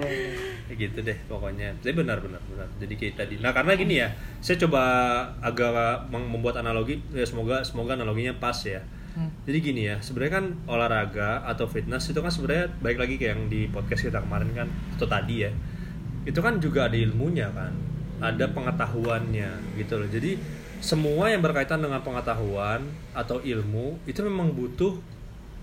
gitu 0.74 1.00
deh 1.00 1.18
pokoknya. 1.26 1.70
Jadi 1.80 1.94
benar 1.96 2.18
benar 2.18 2.42
benar. 2.46 2.68
Jadi 2.78 2.94
kayak 2.96 3.16
tadi. 3.16 3.36
Nah 3.38 3.52
karena 3.52 3.74
gini 3.74 3.98
ya 3.98 4.10
saya 4.40 4.58
coba 4.60 4.82
agak 5.40 5.74
mem- 6.10 6.30
membuat 6.30 6.58
analogi. 6.58 6.98
Ya 7.10 7.24
semoga 7.24 7.62
semoga 7.62 7.94
analoginya 7.94 8.36
pas 8.38 8.58
ya. 8.62 8.82
Hmm. 9.14 9.30
jadi 9.46 9.58
gini 9.62 9.82
ya 9.86 10.02
sebenarnya 10.02 10.42
kan 10.42 10.46
olahraga 10.66 11.46
atau 11.46 11.70
fitness 11.70 12.10
itu 12.10 12.18
kan 12.18 12.34
sebenarnya 12.34 12.66
baik 12.82 12.98
lagi 12.98 13.22
kayak 13.22 13.38
yang 13.38 13.44
di 13.46 13.70
podcast 13.70 14.10
kita 14.10 14.18
kemarin 14.18 14.50
kan 14.58 14.66
atau 14.98 15.06
tadi 15.06 15.46
ya 15.46 15.54
itu 16.24 16.40
kan 16.40 16.60
juga 16.60 16.88
ada 16.88 16.98
ilmunya 16.98 17.52
kan 17.52 17.74
ada 18.24 18.48
pengetahuannya 18.48 19.76
gitu 19.76 20.00
loh. 20.00 20.08
Jadi 20.08 20.40
semua 20.84 21.32
yang 21.32 21.40
berkaitan 21.40 21.80
dengan 21.80 22.04
pengetahuan 22.04 22.84
atau 23.16 23.40
ilmu 23.40 24.04
itu 24.04 24.20
memang 24.24 24.52
butuh 24.52 25.00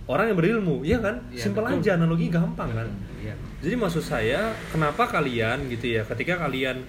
orang 0.08 0.32
yang 0.32 0.38
berilmu 0.40 0.76
iya 0.82 0.98
kan? 0.98 1.20
Iya, 1.28 1.44
simpel 1.44 1.64
aja 1.68 2.00
analogi 2.00 2.26
gampang 2.32 2.72
kan? 2.72 2.88
Iya. 3.20 3.36
jadi 3.60 3.74
maksud 3.76 4.00
saya 4.00 4.56
kenapa 4.72 5.04
kalian 5.04 5.68
gitu 5.68 6.00
ya 6.00 6.02
ketika 6.08 6.40
kalian 6.40 6.80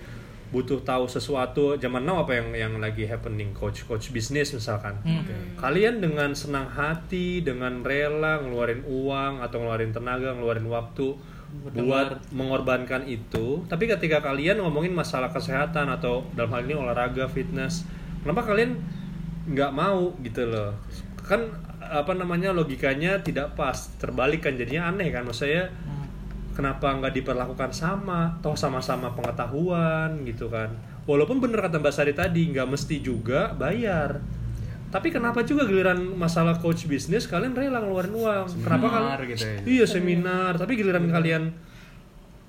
butuh 0.51 0.83
tahu 0.83 1.07
sesuatu 1.07 1.79
zaman 1.79 2.03
now 2.03 2.23
apa 2.23 2.35
yang 2.39 2.51
yang 2.51 2.73
lagi 2.79 3.07
happening 3.07 3.55
coach 3.55 3.83
coach 3.87 4.11
bisnis 4.11 4.51
misalkan. 4.55 4.99
Hmm. 5.03 5.23
kalian 5.59 5.99
dengan 5.99 6.31
senang 6.35 6.67
hati 6.71 7.43
dengan 7.43 7.83
rela 7.83 8.39
ngeluarin 8.39 8.83
uang 8.87 9.43
atau 9.43 9.63
ngeluarin 9.63 9.91
tenaga 9.91 10.35
ngeluarin 10.35 10.67
waktu 10.67 11.15
Mendengar. 11.51 11.83
buat 11.83 12.07
mengorbankan 12.31 13.03
itu. 13.05 13.67
Tapi 13.67 13.83
ketika 13.91 14.23
kalian 14.23 14.63
ngomongin 14.63 14.95
masalah 14.95 15.27
kesehatan 15.29 15.91
atau 15.91 16.23
dalam 16.31 16.51
hal 16.55 16.63
ini 16.63 16.75
olahraga 16.79 17.27
fitness 17.27 17.83
kenapa 18.23 18.47
kalian 18.47 18.79
nggak 19.51 19.71
mau 19.75 20.15
gitu 20.23 20.47
loh? 20.47 20.71
Kan 21.21 21.51
apa 21.81 22.15
namanya 22.15 22.55
logikanya 22.55 23.19
tidak 23.19 23.59
pas. 23.59 23.91
Terbalik 23.99 24.47
kan 24.47 24.55
jadinya 24.55 24.87
aneh 24.93 25.11
kan? 25.11 25.27
Maksud 25.27 25.43
saya 25.43 25.67
Hmm. 25.67 26.07
kenapa 26.55 26.87
nggak 26.87 27.13
diperlakukan 27.19 27.71
sama 27.75 28.39
toh 28.39 28.55
sama-sama 28.55 29.11
pengetahuan 29.11 30.23
gitu 30.23 30.47
kan? 30.47 30.71
Walaupun 31.09 31.41
bener 31.41 31.59
kata 31.59 31.81
Mbak 31.81 31.93
Sari 31.93 32.13
tadi 32.13 32.47
nggak 32.53 32.69
mesti 32.69 33.01
juga 33.01 33.51
bayar 33.57 34.21
tapi 34.91 35.07
kenapa 35.07 35.41
juga 35.41 35.63
giliran 35.63 35.97
masalah 36.13 36.55
coach 36.55 36.83
bisnis 36.83 37.23
kalian 37.23 37.51
rela 37.51 37.79
ngeluarin 37.79 38.11
uang 38.11 38.45
kenapa 38.59 38.85
Seminar 38.85 38.91
kalian 39.17 39.31
gitu 39.31 39.43
ya. 39.43 39.59
iya 39.65 39.85
seminar 39.85 40.51
tapi 40.55 40.75
giliran 40.75 41.07
kalian 41.07 41.43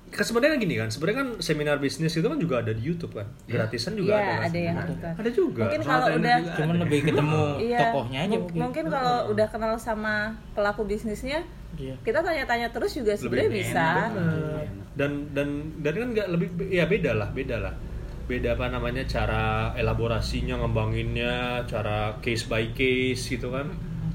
kan 0.09 0.21
sebenarnya 0.21 0.57
gini 0.57 0.75
kan 0.75 0.87
sebenarnya 0.87 1.17
kan 1.17 1.29
seminar 1.39 1.77
bisnis 1.77 2.13
itu 2.13 2.21
kan 2.23 2.37
juga 2.37 2.59
ada 2.59 2.69
di 2.69 2.83
YouTube 2.83 3.15
kan 3.15 3.25
gratisan 3.43 3.95
juga 3.95 4.13
Iya, 4.13 4.21
ada 4.21 4.29
kan 4.29 4.45
ada 4.45 4.59
yang 4.61 4.77
bukan. 4.85 5.11
ada 5.15 5.29
juga 5.31 5.61
Mungkin 5.65 5.81
kalau 5.81 6.05
udah 6.11 6.35
juga. 6.37 6.53
Cuman 6.53 6.75
lebih 6.77 6.99
ketemu 7.01 7.41
Iya, 7.65 7.79
tokohnya 7.81 8.19
aja 8.19 8.29
mung- 8.29 8.41
mungkin. 8.43 8.59
mungkin 8.61 8.85
kalau 8.91 9.17
udah 9.27 9.47
kenal 9.49 9.73
sama 9.75 10.13
pelaku 10.53 10.81
bisnisnya, 10.85 11.41
Iya. 11.73 11.95
kita 12.03 12.21
tanya-tanya 12.21 12.69
terus 12.69 12.93
juga 12.93 13.17
sebenarnya 13.17 13.49
bisa. 13.49 13.87
Bener. 14.11 14.69
dan 14.93 15.11
dan 15.33 15.47
dan 15.81 15.93
kan 15.97 16.07
nggak 16.11 16.27
lebih 16.29 16.47
ya 16.69 16.85
beda 16.85 17.11
lah 17.15 17.29
beda 17.31 17.57
lah 17.57 17.73
beda 18.23 18.55
apa 18.55 18.71
namanya 18.71 19.03
cara 19.03 19.75
elaborasinya 19.75 20.63
ngembanginnya 20.63 21.67
cara 21.67 22.17
case 22.23 22.47
by 22.47 22.71
case 22.71 23.27
gitu 23.27 23.51
kan. 23.51 23.69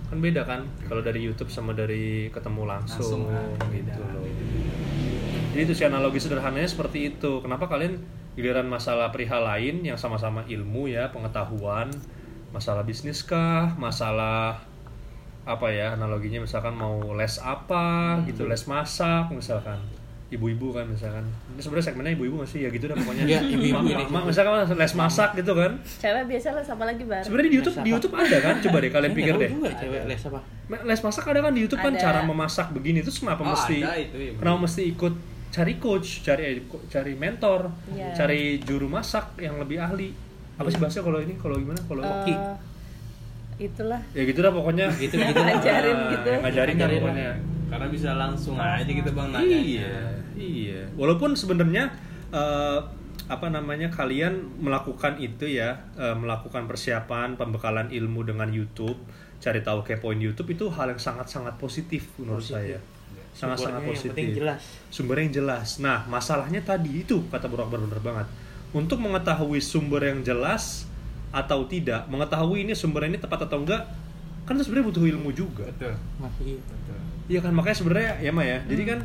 Kan 0.09 0.19
beda 0.25 0.49
kan 0.49 0.65
kalau 0.89 1.05
dari 1.05 1.21
YouTube 1.21 1.53
sama 1.53 1.77
dari 1.77 2.33
ketemu 2.33 2.65
langsung, 2.65 3.29
Langsung, 3.29 3.69
beda, 3.69 3.93
gitu 3.93 4.01
loh. 4.01 4.25
Jadi 5.53 5.61
itu 5.65 5.75
sih 5.77 5.85
analogi 5.85 6.21
sederhananya 6.21 6.69
seperti 6.69 7.13
itu. 7.13 7.45
Kenapa 7.45 7.69
kalian 7.69 8.01
giliran 8.39 8.71
masalah 8.71 9.11
perihal 9.11 9.43
lain 9.43 9.83
yang 9.83 9.99
sama-sama 9.99 10.47
ilmu 10.47 10.87
ya 10.87 11.11
pengetahuan 11.11 11.91
masalah 12.55 12.87
bisnis 12.87 13.27
kah 13.27 13.75
masalah 13.75 14.63
apa 15.43 15.67
ya 15.75 15.99
analoginya 15.99 16.47
misalkan 16.47 16.79
mau 16.79 17.03
les 17.19 17.43
apa 17.43 18.23
gitu 18.31 18.47
les 18.47 18.63
masak 18.71 19.35
misalkan 19.35 19.83
ibu-ibu 20.29 20.71
kan 20.71 20.85
misalkan. 20.85 21.25
Ini 21.25 21.57
sebenarnya 21.59 21.87
segmennya 21.89 22.13
ibu-ibu 22.13 22.35
nggak 22.37 22.51
sih? 22.51 22.61
Ya 22.61 22.69
gitu 22.69 22.85
dah 22.85 22.95
pokoknya. 22.95 23.25
Iya, 23.25 23.41
ibu-ibu 23.49 23.81
Ma- 23.81 23.89
ini. 23.89 24.05
ma- 24.05 24.13
ma- 24.15 24.27
misalkan 24.29 24.53
les 24.69 24.95
masak 24.95 25.31
gitu 25.35 25.53
kan. 25.53 25.73
Cewek 25.81 26.25
biasa 26.27 26.49
lah 26.53 26.61
sama 26.63 26.85
lagi 26.85 27.03
bar. 27.03 27.21
sebenarnya 27.21 27.49
di 27.49 27.57
YouTube 27.57 27.75
Les 27.75 27.81
di 27.81 27.89
apa? 27.89 27.95
YouTube 27.95 28.15
ada 28.15 28.37
kan? 28.39 28.55
Coba 28.61 28.77
deh 28.79 28.91
kalian 28.91 29.13
pikir 29.15 29.35
deh. 29.35 29.51
juga 29.51 29.71
cewek 29.75 30.03
les 30.05 30.23
apa. 30.23 30.41
Les 30.85 31.01
masak 31.01 31.25
ada 31.27 31.41
kan 31.41 31.53
di 31.53 31.61
YouTube 31.63 31.81
kan? 31.81 31.93
Cara 31.95 32.21
memasak 32.23 32.67
begini 32.71 33.01
terus 33.01 33.17
kenapa 33.17 33.41
Oh, 33.41 33.51
mesti 33.51 33.77
ada 33.81 33.97
itu, 33.97 34.17
iya, 34.19 34.33
kenapa 34.35 34.59
mesti 34.61 34.83
ikut 34.87 35.15
cari 35.49 35.75
coach 35.77 36.09
cari 36.21 36.43
eh, 36.47 36.61
cari 36.87 37.13
mentor 37.15 37.73
Iya. 37.89 38.13
cari 38.15 38.41
juru 38.61 38.85
masak 38.87 39.33
yang 39.39 39.57
lebih 39.57 39.81
ahli? 39.81 40.13
Apa 40.55 40.69
sih 40.69 40.77
bahasa 40.77 41.01
kalau 41.01 41.19
ini? 41.19 41.35
Kalau 41.35 41.57
gimana? 41.57 41.81
Kalau 41.81 42.05
Eh, 42.05 42.37
itulah. 43.59 44.01
Ya 44.13 44.23
gitu 44.23 44.39
dah 44.39 44.53
pokoknya. 44.53 44.93
Gitu 44.93 45.17
gitu. 45.17 45.35
Ngajarin 45.35 45.97
Ah, 45.97 46.11
gitu. 46.13 46.29
yang 46.29 46.43
ngajarin 46.45 46.69
kan 46.69 46.79
Ngajarin. 46.85 47.01
pokoknya 47.01 47.31
Karena 47.69 47.87
bisa 47.89 48.17
langsung 48.17 48.57
aja 48.57 48.89
gitu 48.89 49.13
bang 49.13 49.29
nanya. 49.29 49.45
iya 49.61 49.97
iya 50.35 50.81
walaupun 50.97 51.37
sebenarnya 51.37 51.93
eh, 52.33 52.81
apa 53.29 53.47
namanya 53.53 53.93
kalian 53.93 54.41
melakukan 54.57 55.21
itu 55.21 55.45
ya 55.45 55.77
eh, 56.01 56.17
melakukan 56.17 56.65
persiapan 56.65 57.37
pembekalan 57.37 57.93
ilmu 57.93 58.25
dengan 58.25 58.49
YouTube 58.49 58.97
cari 59.39 59.61
tahu 59.61 59.85
kepoin 59.85 60.17
YouTube 60.19 60.49
itu 60.51 60.67
hal 60.73 60.91
yang 60.91 61.01
sangat 61.01 61.29
sangat 61.29 61.55
positif 61.61 62.09
menurut 62.17 62.41
Positif. 62.41 62.57
saya 62.57 62.79
sangat 63.37 63.59
sangat 63.61 63.61
Sumbernya 63.61 63.79
yang 63.79 63.95
positif 63.95 64.11
penting 64.17 64.29
jelas. 64.35 64.61
sumber 64.91 65.17
yang 65.21 65.31
jelas 65.31 65.69
nah 65.79 65.99
masalahnya 66.09 66.61
tadi 66.65 67.05
itu 67.07 67.23
kata 67.29 67.47
Bro 67.47 67.69
Akbar 67.69 67.79
bener 67.85 68.01
banget 68.01 68.27
untuk 68.73 68.99
mengetahui 68.99 69.61
sumber 69.63 70.03
yang 70.09 70.25
jelas 70.25 70.89
atau 71.31 71.69
tidak 71.69 72.09
mengetahui 72.09 72.65
ini 72.65 72.73
sumber 72.73 73.05
ini 73.07 73.21
tepat 73.21 73.45
atau 73.45 73.61
enggak 73.63 73.85
kan 74.49 74.57
sebenarnya 74.57 74.89
butuh 74.89 75.05
ilmu 75.05 75.31
juga 75.37 75.69
Betul. 75.77 75.93
Masih 76.19 76.57
Betul. 76.65 77.01
Iya 77.29 77.41
kan 77.41 77.53
makanya 77.53 77.77
sebenarnya 77.77 78.13
ya 78.19 78.31
Ma 78.31 78.43
ya. 78.43 78.59
Jadi 78.65 78.83
kan 78.85 78.99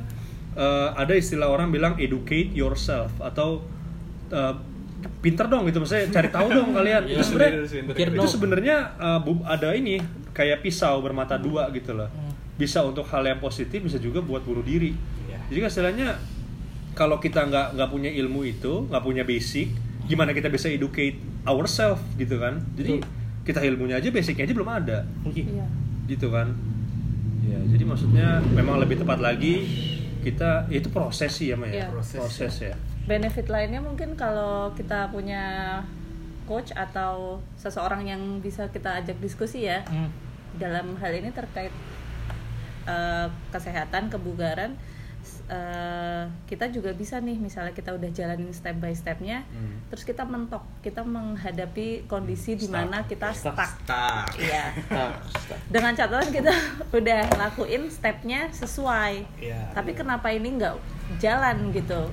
eh, 0.56 0.89
ada 0.96 1.13
istilah 1.13 1.48
orang 1.48 1.70
bilang 1.70 1.94
educate 1.98 2.51
yourself 2.51 3.12
atau 3.20 3.62
eh, 4.30 4.56
pinter 5.20 5.46
dong 5.46 5.68
gitu 5.68 5.77
maksudnya 5.77 6.08
cari 6.10 6.30
tahu 6.30 6.48
dong 6.50 6.72
kalian. 6.77 7.03
Iya, 7.03 7.13
itu 7.13 7.24
sebenarnya 7.25 7.60
itu 8.15 8.27
sebenarnya 8.30 8.75
eh, 8.96 9.20
bu- 9.20 9.44
ada 9.44 9.70
ini 9.72 10.00
kayak 10.32 10.63
pisau 10.63 11.00
bermata 11.00 11.36
dua 11.36 11.68
gitu 11.70 11.94
loh. 11.94 12.08
Hmm. 12.08 12.32
Bisa 12.56 12.80
untuk 12.82 13.03
hal 13.06 13.22
yang 13.22 13.38
positif 13.38 13.80
bisa 13.80 14.00
juga 14.00 14.20
buat 14.20 14.42
bunuh 14.42 14.63
diri. 14.63 14.96
Iya. 15.27 15.38
Jadi 15.48 15.58
kan 15.60 15.70
istilahnya 15.70 16.08
kalau 16.94 17.18
kita 17.18 17.44
nggak 17.44 17.75
nggak 17.75 17.89
punya 17.89 18.10
ilmu 18.13 18.46
itu, 18.46 18.86
nggak 18.88 19.01
punya 19.01 19.24
basic, 19.24 19.74
gimana 20.06 20.30
kita 20.30 20.48
bisa 20.48 20.70
educate 20.70 21.18
ourselves 21.44 22.00
gitu 22.15 22.38
kan? 22.38 22.62
Jadi 22.74 23.01
kita 23.44 23.60
ilmunya 23.60 23.98
aja 23.98 24.08
basicnya 24.08 24.48
aja 24.48 24.56
belum 24.56 24.72
ada 24.72 25.03
Iya. 25.27 25.68
gitu 26.08 26.32
kan 26.32 26.56
ya 27.53 27.60
jadi 27.69 27.83
maksudnya 27.86 28.27
memang 28.50 28.81
lebih 28.81 28.98
tepat 28.98 29.19
lagi 29.19 29.62
kita 30.19 30.65
ya 30.67 30.79
itu 30.79 30.89
proses 30.89 31.29
sih 31.29 31.51
ya 31.51 31.55
Maya 31.55 31.74
Iya. 31.75 31.88
proses, 31.91 32.53
ya 32.60 32.74
Benefit 33.03 33.48
lainnya 33.48 33.77
mungkin 33.79 34.15
kalau 34.15 34.72
kita 34.72 35.12
punya 35.12 35.77
coach 36.43 36.72
atau 36.74 37.38
seseorang 37.55 38.03
yang 38.03 38.22
bisa 38.39 38.67
kita 38.67 38.98
ajak 38.98 39.19
diskusi 39.19 39.63
ya 39.63 39.83
Hmm. 39.86 40.10
dalam 40.55 40.95
hal 40.98 41.12
ini 41.13 41.29
terkait 41.29 41.72
eh, 42.83 43.27
kesehatan 43.50 44.10
kebugaran 44.10 44.75
eh, 45.53 46.24
kita 46.45 46.65
juga 46.67 46.89
bisa 46.91 47.17
nih 47.17 47.38
misalnya 47.38 47.69
kita 47.72 47.91
udah 47.91 48.10
jalanin 48.10 48.50
step 48.50 48.74
by 48.75 48.89
stepnya 48.91 49.45
Hmm. 49.45 49.77
terus 49.88 50.01
kita 50.01 50.24
mentok 50.24 50.65
kita 50.79 51.01
menghadapi 51.01 51.88
kondisi 52.05 52.55
di 52.55 52.65
mana 52.67 53.03
kita 53.03 53.29
Stuck. 53.31 53.53
stuck 53.53 54.33
iya 54.36 54.74
tak. 54.88 55.13
dengan 55.67 55.93
catatan 55.93 56.29
kita 56.31 56.53
udah 56.98 57.22
lakuin 57.38 57.86
stepnya 57.88 58.50
sesuai 58.51 59.13
Iya. 59.39 59.69
tapi 59.72 59.93
kenapa 59.93 60.29
ini 60.29 60.57
nggak 60.57 60.74
jalan 61.19 61.69
gitu 61.72 62.10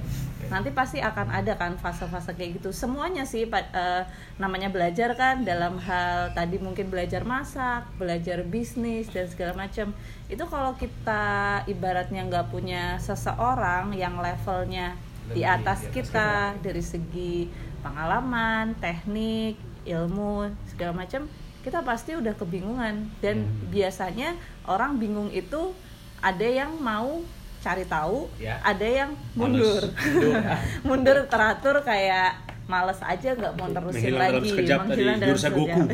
nanti 0.50 0.74
pasti 0.74 0.98
akan 0.98 1.30
ada 1.30 1.54
kan 1.54 1.78
fase-fase 1.78 2.34
kayak 2.34 2.58
gitu. 2.58 2.74
Semuanya 2.74 3.22
sih 3.22 3.46
pa- 3.46 3.70
eh, 3.70 4.02
namanya 4.36 4.66
belajar 4.66 5.14
kan 5.14 5.46
dalam 5.46 5.78
hal 5.78 6.34
tadi 6.34 6.58
mungkin 6.58 6.90
belajar 6.90 7.22
masak 7.22 7.86
belajar 7.96 8.42
bisnis 8.42 9.06
dan 9.14 9.30
segala 9.30 9.54
macam. 9.54 9.94
Itu 10.26 10.44
kalau 10.50 10.74
kita 10.74 11.22
ibaratnya 11.64 12.26
nggak 12.26 12.50
punya 12.50 12.98
seseorang 12.98 13.94
yang 13.94 14.18
levelnya 14.18 14.98
di 15.30 15.40
Lebih 15.40 15.54
atas 15.62 15.78
di 15.80 15.86
atas 15.86 15.94
kita. 15.94 16.30
dari 16.58 16.82
segi 16.82 17.46
pengalaman 17.80 18.74
teknik 18.76 19.54
ilmu 19.86 20.50
segala 20.68 21.06
macam 21.06 21.24
kita 21.60 21.84
pasti 21.84 22.16
udah 22.16 22.34
kebingungan. 22.34 23.06
Dan 23.20 23.46
Hmm. 23.46 23.70
biasanya 23.70 24.34
orang 24.66 24.96
bingung 24.96 25.30
itu 25.30 25.76
ada 26.20 26.44
yang 26.44 26.74
mau 26.80 27.20
cari 27.60 27.84
tahu, 27.84 28.26
Ya. 28.36 28.56
ada 28.60 28.82
yang 28.82 29.10
mundur, 29.32 29.84
Mundur, 29.84 30.32
ya. 30.32 30.56
mundur 30.88 31.16
teratur 31.28 31.80
kayak 31.80 32.40
males 32.64 33.02
aja 33.02 33.34
nggak 33.34 33.52
mau 33.54 33.66
terusin 33.66 34.14
Menghilang 34.14 34.30
dalam 34.30 34.38
lagi, 34.38 34.50
tadi, 34.54 34.70
menghilang 34.78 35.18
dalam 35.18 35.34
Goku. 35.34 35.42
sekejap. 35.42 35.86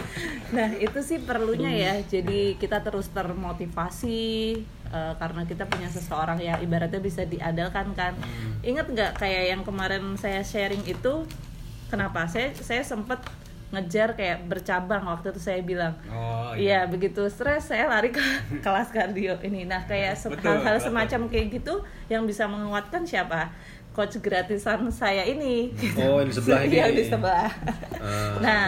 nah 0.56 0.68
itu 0.74 0.98
sih 1.00 1.18
perlunya 1.20 1.70
ya, 1.70 1.94
jadi 2.02 2.40
kita 2.56 2.80
terus 2.80 3.12
termotivasi 3.12 4.22
eh, 4.88 5.14
karena 5.14 5.42
kita 5.44 5.64
punya 5.64 5.88
seseorang 5.88 6.40
yang 6.40 6.58
ibaratnya 6.58 6.98
bisa 6.98 7.22
diandalkan 7.22 7.92
kan. 7.92 8.16
Hmm. 8.16 8.56
Ingat 8.62 8.86
nggak 8.88 9.12
kayak 9.18 9.44
yang 9.52 9.62
kemarin 9.62 10.16
saya 10.16 10.40
sharing 10.40 10.82
itu, 10.84 11.28
kenapa 11.88 12.24
saya 12.24 12.56
saya 12.56 12.80
sempet 12.80 13.20
ngejar 13.72 14.14
kayak 14.14 14.46
bercabang 14.46 15.02
waktu 15.08 15.34
itu 15.34 15.40
saya 15.40 15.60
bilang 15.64 15.96
Oh 16.12 16.34
Iya 16.54 16.86
begitu 16.86 17.26
stres 17.26 17.66
saya 17.72 17.90
lari 17.90 18.14
ke 18.14 18.22
kelas 18.64 18.94
kardio 18.94 19.38
ini. 19.42 19.66
Nah 19.66 19.82
kayak 19.84 20.14
Betul, 20.20 20.38
hal-hal 20.42 20.78
semacam 20.78 21.20
kayak 21.26 21.46
gitu 21.60 21.82
yang 22.06 22.22
bisa 22.28 22.46
menguatkan 22.46 23.02
siapa? 23.02 23.50
coach 23.94 24.18
gratisan 24.18 24.90
saya 24.90 25.22
ini. 25.22 25.70
Oh, 25.94 26.18
yang 26.18 26.26
di 26.26 26.34
sebelah 26.34 26.60
ini. 26.66 26.74
yang 26.82 26.92
di 26.98 27.04
sebelah. 27.06 27.46
Ah. 28.02 28.34
Nah, 28.42 28.66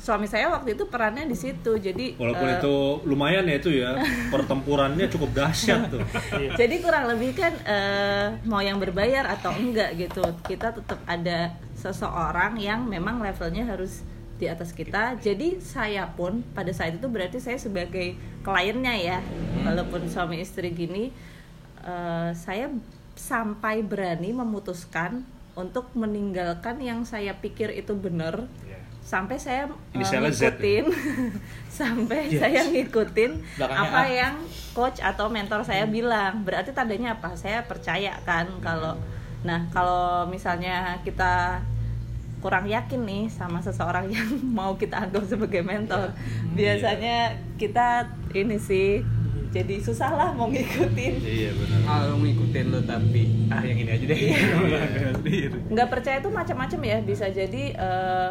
suami 0.00 0.24
saya 0.24 0.48
waktu 0.48 0.72
itu 0.72 0.88
perannya 0.88 1.28
di 1.28 1.36
situ. 1.36 1.76
Jadi 1.76 2.16
Walaupun 2.16 2.48
eh, 2.48 2.56
itu 2.56 2.74
lumayan 3.04 3.44
ya 3.44 3.54
itu 3.60 3.70
ya 3.76 4.00
pertempurannya 4.32 5.12
cukup 5.12 5.36
dahsyat 5.36 5.92
tuh. 5.92 6.00
jadi 6.60 6.74
kurang 6.80 7.04
lebih 7.12 7.36
kan 7.36 7.52
eh, 7.68 8.26
mau 8.48 8.64
yang 8.64 8.80
berbayar 8.80 9.28
atau 9.28 9.52
enggak 9.52 9.92
gitu 10.00 10.24
kita 10.48 10.72
tetap 10.72 11.04
ada 11.04 11.52
seseorang 11.76 12.56
yang 12.56 12.88
memang 12.88 13.20
levelnya 13.20 13.68
harus 13.68 14.00
di 14.36 14.46
atas 14.46 14.72
kita. 14.72 15.16
Jadi 15.18 15.60
saya 15.60 16.08
pun 16.12 16.44
pada 16.52 16.70
saat 16.72 16.96
itu 16.96 17.08
berarti 17.08 17.40
saya 17.40 17.56
sebagai 17.56 18.16
kliennya 18.44 18.94
ya 19.00 19.18
walaupun 19.64 20.06
suami 20.06 20.44
istri 20.44 20.70
gini 20.70 21.10
eh, 21.82 22.30
saya 22.36 22.70
sampai 23.16 23.80
berani 23.80 24.30
memutuskan 24.36 25.24
untuk 25.56 25.88
meninggalkan 25.96 26.76
yang 26.84 27.02
saya 27.08 27.32
pikir 27.40 27.72
itu 27.72 27.96
benar. 27.96 28.44
Sampai 29.00 29.38
saya 29.38 29.70
ya? 29.94 30.18
ngikutin. 30.18 30.84
Sampai 31.78 32.26
saya 32.26 32.66
ngikutin 32.66 33.32
Belakangnya 33.54 33.86
apa 33.86 34.00
A. 34.02 34.10
yang 34.10 34.34
coach 34.74 34.98
atau 34.98 35.30
mentor 35.32 35.62
saya 35.62 35.86
bilang. 35.88 36.42
Berarti 36.42 36.74
tandanya 36.74 37.16
apa? 37.16 37.32
Saya 37.38 37.64
percaya 37.64 38.20
kan 38.28 38.50
kalau 38.60 38.98
nah 39.46 39.62
kalau 39.70 40.26
misalnya 40.26 40.98
kita 41.06 41.62
kurang 42.46 42.70
yakin 42.70 43.02
nih 43.02 43.26
sama 43.26 43.58
seseorang 43.58 44.06
yang 44.06 44.30
mau 44.58 44.78
kita 44.78 45.10
anggap 45.10 45.26
sebagai 45.26 45.66
mentor. 45.66 46.14
Biasanya 46.54 47.34
kita 47.58 48.06
ini 48.38 48.54
sih 48.54 49.02
jadi 49.50 49.82
susah 49.82 50.14
lah 50.14 50.30
mau 50.30 50.46
ngikutin. 50.46 51.12
Iya 51.26 51.50
benar. 51.58 51.78
kalau 51.82 52.22
ngikutin 52.22 52.66
lo 52.70 52.80
tapi 52.86 53.50
ah 53.50 53.66
yang 53.66 53.82
ini 53.82 53.90
aja 53.90 54.04
deh. 54.06 54.20
Nggak 55.74 55.88
percaya 55.90 56.22
itu 56.22 56.30
macam-macam 56.30 56.80
ya 56.86 56.96
bisa 57.02 57.26
jadi 57.34 57.74
eh, 57.74 58.30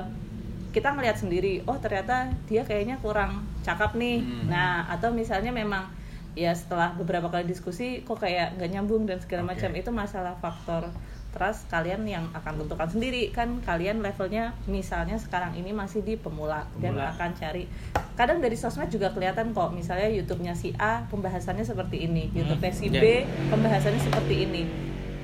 kita 0.72 0.96
ngelihat 0.96 1.20
sendiri 1.20 1.68
oh 1.68 1.76
ternyata 1.76 2.32
dia 2.48 2.64
kayaknya 2.64 2.96
kurang 3.04 3.44
cakep 3.68 4.00
nih. 4.00 4.24
Hmm. 4.24 4.48
nah 4.48 4.88
atau 4.88 5.12
misalnya 5.12 5.52
memang 5.52 5.92
ya 6.40 6.56
setelah 6.56 6.96
beberapa 6.96 7.28
kali 7.28 7.48
diskusi 7.48 8.04
kok 8.04 8.20
kayak 8.20 8.56
nggak 8.60 8.72
nyambung 8.72 9.04
dan 9.08 9.20
segala 9.20 9.44
Oke. 9.44 9.56
macam 9.56 9.72
itu 9.76 9.92
masalah 9.92 10.36
faktor 10.40 10.92
trust 11.36 11.68
kalian 11.68 12.08
yang 12.08 12.26
akan 12.32 12.64
tentukan 12.64 12.88
sendiri. 12.88 13.30
Kan 13.36 13.60
kalian 13.60 14.00
levelnya 14.00 14.56
misalnya 14.72 15.20
sekarang 15.20 15.52
ini 15.60 15.76
masih 15.76 16.00
di 16.02 16.16
pemula, 16.16 16.64
dan 16.80 16.96
Pemula. 16.96 17.12
akan 17.12 17.30
cari. 17.36 17.68
Kadang 18.16 18.40
dari 18.40 18.56
sosmed 18.56 18.88
juga 18.88 19.12
kelihatan 19.12 19.52
kok 19.52 19.76
misalnya 19.76 20.08
YouTube-nya 20.08 20.56
si 20.56 20.72
A 20.80 21.04
pembahasannya 21.12 21.68
seperti 21.68 22.08
ini. 22.08 22.32
YouTube-nya 22.32 22.72
si 22.72 22.88
ya. 22.88 23.04
B 23.04 23.28
pembahasannya 23.52 24.00
seperti 24.00 24.48
ini. 24.48 24.64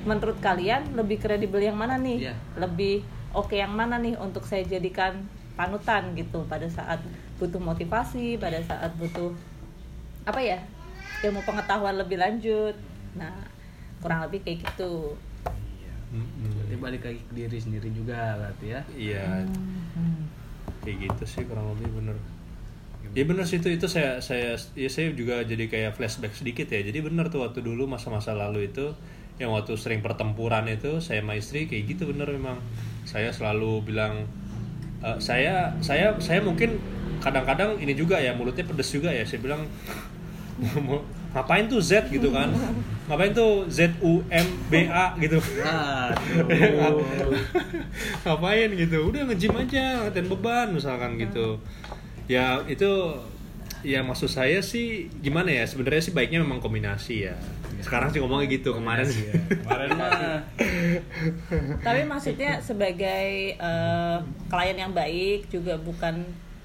Menurut 0.04 0.36
kalian 0.44 0.92
lebih 0.92 1.16
kredibel 1.16 1.64
yang 1.64 1.80
mana 1.80 1.96
nih? 1.96 2.28
Iya. 2.28 2.34
lebih 2.60 3.00
oke 3.32 3.56
yang 3.56 3.72
mana 3.72 3.96
nih 3.96 4.20
untuk 4.20 4.44
saya 4.44 4.68
jadikan 4.68 5.24
panutan 5.56 6.12
gitu? 6.12 6.44
Pada 6.44 6.68
saat 6.68 7.00
butuh 7.42 7.58
motivasi 7.58 8.38
pada 8.38 8.62
saat 8.62 8.94
butuh 8.94 9.34
apa 10.22 10.38
ya 10.38 10.62
ilmu 11.26 11.42
pengetahuan 11.42 11.98
lebih 11.98 12.22
lanjut. 12.22 12.78
Nah 13.18 13.34
kurang 13.98 14.26
lebih 14.26 14.46
kayak 14.46 14.62
gitu 14.62 15.18
Mm-mm. 16.12 16.52
Berarti 16.52 16.76
balik 16.76 17.02
lagi 17.02 17.20
ke 17.24 17.32
diri 17.32 17.58
sendiri 17.58 17.88
juga 17.90 18.36
berarti 18.36 18.66
ya 18.68 18.80
Iya. 18.92 19.48
Kayak 20.84 20.96
gitu 21.08 21.24
sih 21.24 21.42
kurang 21.48 21.72
lebih 21.72 21.88
bener. 21.96 22.16
Iya 23.12 23.24
bener 23.28 23.44
sih 23.44 23.60
itu 23.60 23.68
itu 23.68 23.86
saya 23.88 24.20
saya 24.20 24.56
ya 24.72 24.88
saya 24.88 25.12
juga 25.12 25.40
jadi 25.44 25.68
kayak 25.68 25.96
flashback 25.96 26.32
sedikit 26.32 26.68
ya. 26.68 26.80
Jadi 26.80 27.00
bener 27.00 27.28
tuh 27.28 27.44
waktu 27.44 27.60
dulu 27.60 27.84
masa-masa 27.84 28.32
lalu 28.32 28.68
itu 28.68 28.92
yang 29.40 29.52
waktu 29.52 29.72
sering 29.74 30.00
pertempuran 30.00 30.68
itu 30.68 31.00
saya 31.00 31.24
sama 31.24 31.34
istri 31.34 31.64
kayak 31.64 31.96
gitu 31.96 32.12
bener 32.12 32.28
memang. 32.28 32.60
Saya 33.04 33.32
selalu 33.32 33.84
bilang 33.84 34.28
"Eh, 35.00 35.18
saya 35.18 35.72
saya 35.80 36.16
saya 36.20 36.40
mungkin 36.40 36.76
kadang-kadang 37.20 37.78
ini 37.80 37.94
juga 37.94 38.20
ya 38.20 38.32
mulutnya 38.36 38.64
pedes 38.64 38.92
juga 38.92 39.08
ya. 39.08 39.24
Saya 39.24 39.40
bilang 39.40 39.64
"Mau- 40.88 41.04
ngapain 41.32 41.68
tuh 41.68 41.80
Z 41.80 42.12
gitu 42.12 42.28
kan? 42.32 42.52
Ngapain 43.10 43.34
tuh 43.34 43.66
Z 43.66 43.98
U 43.98 44.22
M 44.30 44.48
B 44.70 44.86
A 44.86 45.18
gitu. 45.18 45.42
Ngapain 48.24 48.70
gitu? 48.78 48.98
Udah 49.10 49.22
nge-gym 49.26 49.54
aja 49.58 50.06
ngatain 50.06 50.26
beban 50.30 50.70
misalkan 50.70 51.18
gitu. 51.18 51.58
Ya 52.30 52.62
itu 52.70 53.18
ya 53.82 54.06
maksud 54.06 54.30
saya 54.30 54.62
sih 54.62 55.10
gimana 55.18 55.50
ya? 55.50 55.66
Sebenarnya 55.66 56.02
sih 56.02 56.14
baiknya 56.14 56.40
memang 56.40 56.62
kombinasi 56.62 57.26
ya. 57.26 57.34
Sekarang 57.82 58.14
sih 58.14 58.22
ngomongnya 58.22 58.46
gitu 58.46 58.70
kemarin 58.78 59.10
ya. 59.10 59.34
kemarin 59.66 59.90
mah 59.98 60.38
tapi 61.86 62.06
maksudnya 62.06 62.62
sebagai 62.62 63.58
eh, 63.58 64.16
klien 64.46 64.78
yang 64.78 64.94
baik 64.94 65.50
juga 65.50 65.74
bukan 65.78 66.22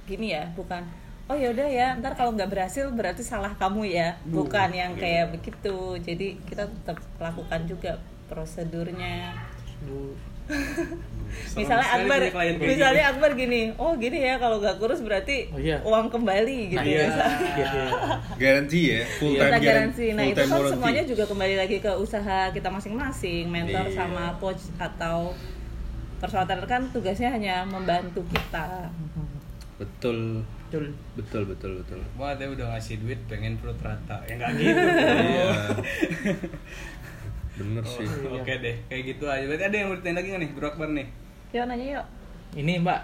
gini 0.08 0.38
ya 0.38 0.48
bukan 0.54 0.86
oh 1.28 1.36
yaudah 1.36 1.68
ya 1.68 1.88
ntar 2.00 2.16
kalau 2.16 2.32
nggak 2.32 2.48
berhasil 2.48 2.88
berarti 2.90 3.20
salah 3.20 3.52
kamu 3.54 3.84
ya 3.86 4.16
bukan 4.26 4.70
yang 4.72 4.96
kayak 4.96 5.28
begitu 5.30 5.76
jadi 6.00 6.40
kita 6.48 6.64
tetap 6.66 6.98
lakukan 7.20 7.68
juga 7.68 8.00
prosedurnya 8.28 9.36
misalnya 11.60 11.88
Akbar 11.92 12.20
misalnya 12.56 13.04
Akbar 13.12 13.36
gini 13.36 13.76
oh 13.76 14.00
gini 14.00 14.24
ya 14.24 14.40
kalau 14.40 14.64
nggak 14.64 14.80
kurus 14.80 15.04
berarti 15.04 15.52
Oh, 15.52 15.60
iya. 15.60 15.84
uang 15.84 16.08
kembali 16.08 16.72
gitu 16.72 16.80
Nah, 16.80 16.88
iya. 16.88 17.04
Iya, 17.04 17.68
iya. 17.68 17.86
garansi 18.40 18.80
ya 18.88 19.02
full 19.20 19.36
kita 19.36 19.46
time 19.52 19.60
garansi. 19.62 20.06
Nah 20.16 20.24
full 20.24 20.32
itu 20.32 20.40
time 20.40 20.48
kan 20.48 20.56
warranty. 20.56 20.72
semuanya 20.72 21.04
juga 21.04 21.24
kembali 21.28 21.56
lagi 21.58 21.78
ke 21.78 21.92
usaha 21.94 22.40
kita 22.50 22.70
masing-masing, 22.72 23.44
mentor 23.52 23.86
Iya. 23.86 23.96
sama 23.98 24.24
coach 24.40 24.64
atau 24.80 25.36
personal 26.18 26.48
trainer 26.48 26.66
kan 26.66 26.82
tugasnya 26.90 27.30
hanya 27.30 27.68
membantu 27.68 28.24
kita. 28.32 28.88
betul 29.78 30.42
Betul. 30.68 30.92
betul 31.16 31.44
betul 31.48 31.72
betul 31.80 32.00
Wah, 32.16 32.36
dia 32.36 32.46
udah 32.46 32.68
ngasih 32.70 33.00
duit 33.00 33.16
pengen 33.26 33.56
perut 33.56 33.80
rata. 33.80 34.20
Ya 34.28 34.36
enggak 34.36 34.52
gitu. 34.60 34.76
Iya. 34.76 35.48
bener 37.58 37.82
Oh, 37.82 37.90
sih 37.90 38.06
Oke 38.30 38.54
deh, 38.60 38.76
kayak 38.86 39.04
gitu 39.08 39.26
aja. 39.26 39.44
Berarti 39.44 39.64
ada 39.66 39.76
yang 39.76 39.88
mau 39.88 39.98
ditanya 39.98 40.16
lagi 40.16 40.28
nggak 40.30 40.42
nih, 40.42 40.52
Bro 40.52 40.68
Akbar 40.70 40.90
nih? 40.92 41.08
Yuk 41.50 41.66
nanya 41.66 41.86
yuk. 41.96 42.06
Ini 42.54 42.74
Mbak, 42.80 43.00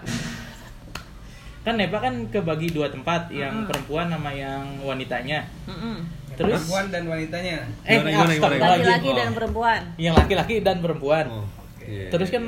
kan 1.64 1.74
Neva 1.74 1.98
kan 1.98 2.14
kebagi 2.28 2.68
dua 2.70 2.86
tempat, 2.86 3.28
yang 3.30 3.64
perempuan 3.64 4.06
sama 4.06 4.30
yang 4.30 4.62
wanitanya. 4.78 5.42
Mm-mm. 5.64 5.96
Terus 6.34 6.60
perempuan 6.60 6.86
dan 6.88 7.04
wanitanya. 7.06 7.56
eh 7.82 7.94
Gimana, 7.94 8.10
gimana, 8.10 8.12
gimana? 8.12 8.30
astagfirullahaladzim. 8.30 8.84
Laki-laki 8.84 9.10
dan 9.12 9.30
perempuan. 9.32 9.80
yang 9.96 10.14
laki-laki 10.14 10.54
dan 10.60 10.76
perempuan. 10.78 11.24
oh, 11.26 11.46
iya, 11.80 12.06
Terus 12.08 12.28
iya. 12.28 12.34
kan 12.36 12.44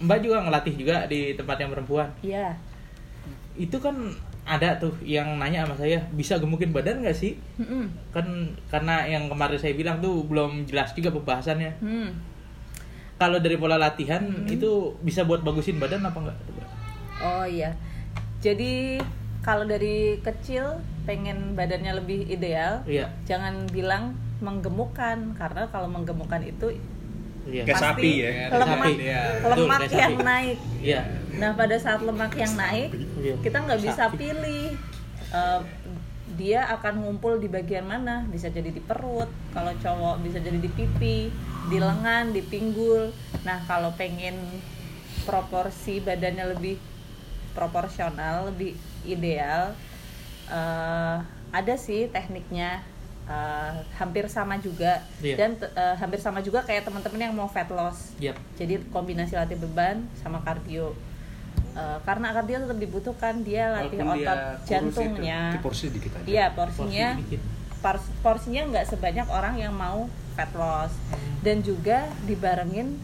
Mbak 0.00 0.18
juga 0.20 0.36
ngelatih 0.40 0.74
juga 0.74 0.96
di 1.06 1.20
tempat 1.32 1.56
yang 1.58 1.70
perempuan. 1.70 2.08
Iya. 2.20 2.46
Itu 3.54 3.76
kan 3.76 3.96
ada 4.42 4.74
tuh 4.74 4.90
yang 5.06 5.38
nanya 5.38 5.62
sama 5.62 5.78
saya, 5.78 6.02
bisa 6.12 6.34
gemukin 6.42 6.74
badan 6.74 6.98
nggak 7.02 7.14
sih? 7.14 7.38
Mm-mm. 7.62 7.86
Kan 8.10 8.26
karena 8.66 9.06
yang 9.06 9.30
kemarin 9.30 9.58
saya 9.58 9.74
bilang 9.78 10.02
tuh 10.02 10.26
belum 10.26 10.66
jelas 10.66 10.90
juga 10.92 11.14
pembahasannya. 11.14 11.72
Hmm. 11.78 12.10
Kalau 13.22 13.38
dari 13.38 13.54
pola 13.54 13.78
latihan 13.78 14.26
itu 14.50 14.98
bisa 14.98 15.22
buat 15.22 15.46
bagusin 15.46 15.78
badan 15.78 16.02
apa 16.02 16.18
enggak? 16.18 16.38
Oh 17.22 17.46
iya. 17.46 17.78
Jadi 18.42 18.98
kalau 19.46 19.62
dari 19.62 20.18
kecil 20.18 20.82
pengen 21.06 21.54
badannya 21.54 22.02
lebih 22.02 22.26
ideal, 22.26 22.82
Iya. 22.82 23.10
jangan 23.22 23.70
bilang 23.70 24.18
menggemukkan 24.42 25.38
karena 25.38 25.70
kalau 25.70 25.86
menggemukkan 25.86 26.42
itu 26.42 26.74
Iya. 27.52 27.62
Kayak 27.68 27.82
sapi 27.84 28.10
ya. 28.16 28.30
Lemak 28.48 28.68
sapi, 28.80 28.92
iya. 28.96 29.22
Betul, 29.44 29.66
lemak 29.68 29.80
yang 29.92 30.14
naik. 30.16 30.58
Iya. 30.80 31.00
Nah 31.36 31.50
pada 31.52 31.76
saat 31.76 32.00
lemak 32.00 32.32
yang 32.32 32.52
naik, 32.56 32.90
Iya. 33.20 33.34
kita 33.44 33.56
nggak 33.60 33.80
bisa 33.84 34.04
Sapi. 34.08 34.16
pilih 34.16 34.64
eh, 35.32 35.60
dia 36.32 36.64
akan 36.72 37.04
ngumpul 37.04 37.36
di 37.36 37.52
bagian 37.52 37.84
mana. 37.84 38.24
Bisa 38.32 38.48
jadi 38.48 38.72
di 38.72 38.80
perut, 38.80 39.28
kalau 39.52 39.76
cowok 39.76 40.24
bisa 40.24 40.40
jadi 40.40 40.56
di 40.56 40.70
pipi, 40.72 41.28
di 41.68 41.76
lengan, 41.76 42.32
di 42.32 42.40
pinggul. 42.40 43.12
Nah 43.44 43.60
kalau 43.68 43.92
pengen 43.94 44.40
proporsi 45.28 46.00
badannya 46.00 46.56
lebih 46.56 46.80
proporsional, 47.52 48.48
lebih 48.48 48.72
ideal, 49.04 49.76
eh, 50.48 51.16
ada 51.52 51.74
sih 51.76 52.08
tekniknya. 52.08 52.80
Eh, 53.24 53.72
hampir 53.96 54.26
sama 54.26 54.58
juga. 54.58 55.02
Iya. 55.18 55.36
dan 55.36 55.50
eh, 55.58 55.94
hampir 55.96 56.18
sama 56.18 56.40
juga 56.40 56.62
kayak 56.62 56.84
teman-teman 56.84 57.20
yang 57.20 57.34
mau 57.34 57.46
fat 57.46 57.68
loss. 57.68 58.14
Yap. 58.18 58.34
jadi 58.54 58.82
kombinasi 58.88 59.34
latih 59.34 59.56
beban 59.56 60.04
sama 60.18 60.40
kardio. 60.40 60.92
Eh, 61.72 61.98
karena 62.04 62.30
kardio 62.30 62.56
tetap 62.60 62.78
dibutuhkan 62.78 63.34
dia 63.40 63.72
latih 63.72 63.96
Walaupun 63.96 64.18
dia 64.18 64.26
otot 64.28 64.38
kurus 64.44 64.68
jantungnya. 64.68 65.40
Itu 65.48 65.58
porsi 65.60 65.84
dikit 65.88 66.12
aja. 66.14 66.26
Iya 66.26 66.46
Porsi 66.52 66.76
porsinya 66.76 67.08
dikit. 67.16 67.40
pors- 67.80 68.12
porsinya 68.20 68.62
nggak 68.68 68.86
sebanyak 68.86 69.26
orang 69.26 69.54
yang 69.56 69.72
mau 69.72 70.04
fat 70.34 70.52
loss. 70.52 70.92
Dan 71.40 71.60
juga 71.60 72.04
dibarengin 72.22 73.00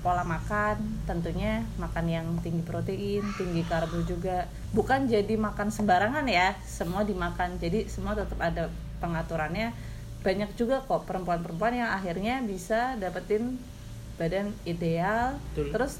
pola 0.00 0.20
makan. 0.22 0.76
Tentunya 1.04 1.64
makan 1.76 2.06
yang 2.06 2.26
tinggi 2.40 2.60
protein 2.60 3.24
tinggi 3.34 3.64
karbo 3.64 4.04
juga. 4.04 4.44
Bukan 4.70 5.08
jadi 5.08 5.34
makan 5.34 5.72
sembarangan 5.72 6.24
ya 6.24 6.52
semua 6.60 7.02
dimakan. 7.02 7.56
Jadi 7.56 7.88
semua 7.88 8.12
tetap 8.12 8.36
ada 8.36 8.68
pengaturannya. 9.00 9.72
Banyak 10.20 10.52
juga 10.54 10.84
kok 10.84 11.08
perempuan-perempuan 11.08 11.80
yang 11.80 11.90
akhirnya 11.96 12.44
bisa 12.44 12.94
dapetin 13.00 13.56
badan 14.20 14.52
ideal. 14.68 15.40
Betul. 15.56 15.72
terus 15.72 15.96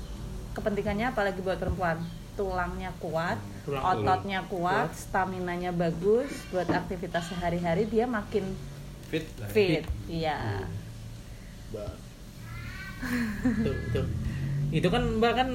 kepentingannya 0.52 1.08
apalagi 1.08 1.40
buat 1.40 1.56
perempuan? 1.56 2.04
Tulangnya 2.36 2.92
kuat 3.00 3.36
Tulang. 3.64 3.82
ototnya 4.04 4.44
kuat 4.48 4.92
staminanya 4.92 5.72
bagus. 5.72 6.28
Buat 6.52 6.68
aktivitas 6.68 7.32
sehari-hari 7.32 7.88
dia 7.88 8.04
makin 8.04 8.44
fit 9.08 9.24
lah. 9.40 9.48
fit. 9.48 9.84
Iya. 10.04 10.68
Betul, 13.00 13.74
betul. 13.88 14.04
Itu 14.70 14.88
kan 14.92 15.02
Mbak 15.16 15.32
kan 15.32 15.48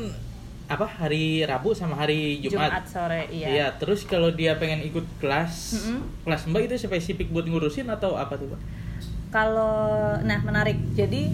apa 0.68 0.84
hari 0.84 1.42
Rabu 1.42 1.72
sama 1.72 1.94
hari 1.96 2.40
Jumat, 2.40 2.74
Jumat. 2.74 2.84
sore 2.86 3.22
iya, 3.30 3.48
Iya, 3.48 3.68
terus 3.76 4.02
kalau 4.04 4.30
dia 4.30 4.56
pengen 4.56 4.82
ikut 4.82 5.06
kelas, 5.18 5.78
Mm-mm. 5.78 6.00
kelas 6.24 6.42
Mbak 6.46 6.62
itu 6.66 6.76
spesifik 6.82 7.30
buat 7.30 7.44
ngurusin 7.44 7.86
atau 7.88 8.16
apa 8.16 8.34
tuh, 8.34 8.50
Mbak? 8.50 8.62
kalau 9.28 9.76
nah 10.22 10.40
menarik 10.40 10.80
jadi 10.94 11.28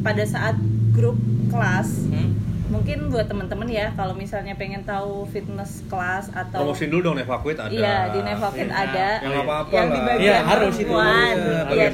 pada 0.00 0.24
saat 0.24 0.56
grup 0.90 1.20
kelas 1.46 2.08
Hmm? 2.08 2.32
mungkin 2.68 3.06
buat 3.06 3.28
teman-teman 3.28 3.68
ya 3.68 3.92
kalau 3.92 4.16
misalnya 4.16 4.56
pengen 4.56 4.80
tahu 4.82 5.28
fitness 5.28 5.84
kelas 5.86 6.32
atau 6.32 6.64
Promosiin 6.64 6.88
dulu 6.88 7.02
dong 7.06 7.20
Evacuate 7.20 7.60
ada. 7.60 7.68
Iya 7.68 7.96
di 8.08 8.18
Nevokit 8.22 8.64
Iya. 8.64 8.80
ada 8.82 9.08
Yang 9.20 9.34
apa-apa 9.38 9.68
yang 9.70 9.84
di 9.86 9.92
lah. 9.92 10.06
bagian 10.08 10.24
Iya, 10.24 10.38
harus 10.42 10.72
itu. 10.72 10.88
perempuan 10.88 11.34
Iya, 11.36 11.60
bagian 11.62 11.92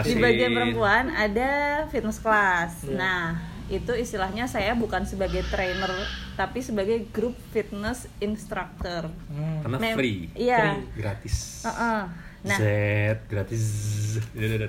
di 0.00 0.14
bagian 0.16 0.50
perempuan 0.50 1.04
ada 1.10 1.50
fitness 1.86 2.18
class 2.18 2.72
Iya. 2.82 2.96
nah 2.96 3.24
itu 3.68 3.90
istilahnya 3.92 4.46
saya 4.46 4.72
bukan 4.72 5.02
sebagai 5.02 5.42
trainer 5.44 5.90
tapi 6.34 6.60
sebagai 6.60 7.02
group 7.08 7.34
fitness 7.50 8.06
instructor 8.18 9.10
Hmm. 9.26 9.58
Karena 9.60 9.76
Mem- 9.80 9.96
free. 9.96 10.20
iya 10.32 10.78
Gratis. 10.92 11.62
Heeh. 11.62 12.00
nah 12.42 12.56
Z 12.56 12.64
gratis. 13.26 13.64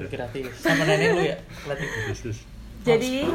Gratis. 0.09 0.49
Sama 0.57 0.81
nenek 0.83 1.09
lu 1.13 1.21
ya? 1.21 1.37
Gratis. 1.63 2.41
Jadi 2.81 3.27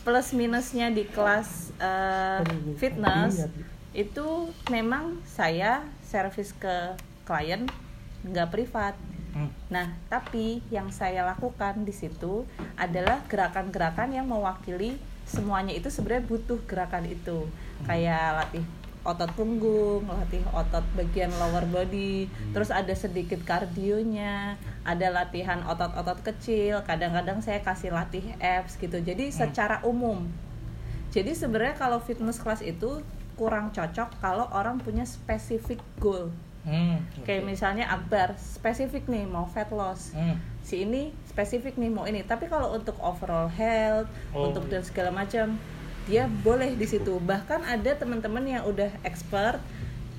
plus 0.00 0.28
minusnya 0.32 0.88
di 0.88 1.04
kelas 1.04 1.74
eh, 1.76 2.40
fitness 2.74 3.50
itu 3.92 4.26
memang 4.66 5.20
saya 5.26 5.82
servis 6.00 6.52
ke 6.52 6.94
klien 7.22 7.66
nggak 8.22 8.48
privat 8.48 8.94
Hmm. 9.36 9.52
Nah, 9.68 9.92
tapi 10.08 10.64
yang 10.72 10.88
saya 10.88 11.20
lakukan 11.20 11.84
di 11.84 11.92
situ 11.92 12.48
adalah 12.80 13.20
gerakan-gerakan 13.28 14.16
yang 14.16 14.24
mewakili 14.24 14.96
semuanya 15.28 15.76
itu 15.76 15.92
sebenarnya 15.92 16.24
butuh 16.24 16.56
gerakan 16.64 17.04
itu. 17.04 17.44
Kayak 17.84 18.40
latih 18.40 18.64
otot 19.04 19.28
punggung, 19.36 20.08
latih 20.08 20.40
otot 20.56 20.82
bagian 20.96 21.28
lower 21.36 21.68
body, 21.68 22.32
terus 22.56 22.72
ada 22.72 22.96
sedikit 22.96 23.44
kardionya, 23.44 24.56
ada 24.88 25.06
latihan 25.12 25.60
otot-otot 25.68 26.24
kecil, 26.24 26.80
kadang-kadang 26.88 27.44
saya 27.44 27.60
kasih 27.60 27.92
latih 27.92 28.24
abs 28.40 28.80
gitu. 28.80 28.96
Jadi 29.04 29.28
secara 29.28 29.84
umum. 29.84 30.24
Jadi 31.12 31.36
sebenarnya 31.36 31.76
kalau 31.76 32.00
fitness 32.00 32.40
class 32.40 32.64
itu 32.64 33.04
kurang 33.36 33.68
cocok 33.70 34.16
kalau 34.18 34.48
orang 34.56 34.80
punya 34.80 35.04
spesifik 35.04 35.78
goal. 36.00 36.32
Hmm. 36.66 36.98
Kayak 37.22 37.46
misalnya 37.46 37.86
Akbar 37.86 38.34
spesifik 38.36 39.06
nih 39.06 39.22
mau 39.22 39.46
fat 39.46 39.70
loss. 39.70 40.10
Hmm. 40.12 40.34
Si 40.66 40.82
ini 40.82 41.14
spesifik 41.30 41.78
nih 41.78 41.88
mau 41.88 42.04
ini. 42.04 42.26
Tapi 42.26 42.50
kalau 42.50 42.74
untuk 42.74 42.98
overall 42.98 43.46
health, 43.46 44.10
Oh, 44.34 44.50
untuk 44.50 44.66
iya. 44.66 44.78
dan 44.78 44.82
segala 44.82 45.10
macam, 45.14 45.54
dia 46.10 46.26
boleh 46.26 46.74
di 46.74 46.84
situ. 46.84 47.22
Bahkan 47.22 47.62
ada 47.62 47.90
teman-teman 47.94 48.42
yang 48.42 48.66
udah 48.66 48.90
expert 49.06 49.62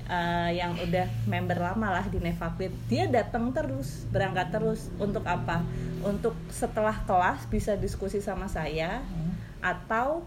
uh, 0.08 0.48
yang 0.48 0.72
udah 0.80 1.04
member 1.28 1.60
lama 1.60 2.00
lah 2.00 2.04
di 2.08 2.16
Nevapit, 2.16 2.72
dia 2.88 3.04
datang 3.06 3.52
terus, 3.52 4.08
berangkat 4.08 4.48
terus 4.48 4.88
untuk 4.96 5.22
apa? 5.28 5.60
Untuk 6.00 6.32
setelah 6.48 6.96
kelas 7.04 7.44
bisa 7.46 7.76
diskusi 7.76 8.24
sama 8.24 8.48
saya 8.48 9.04
Hmm. 9.04 9.32
atau 9.60 10.24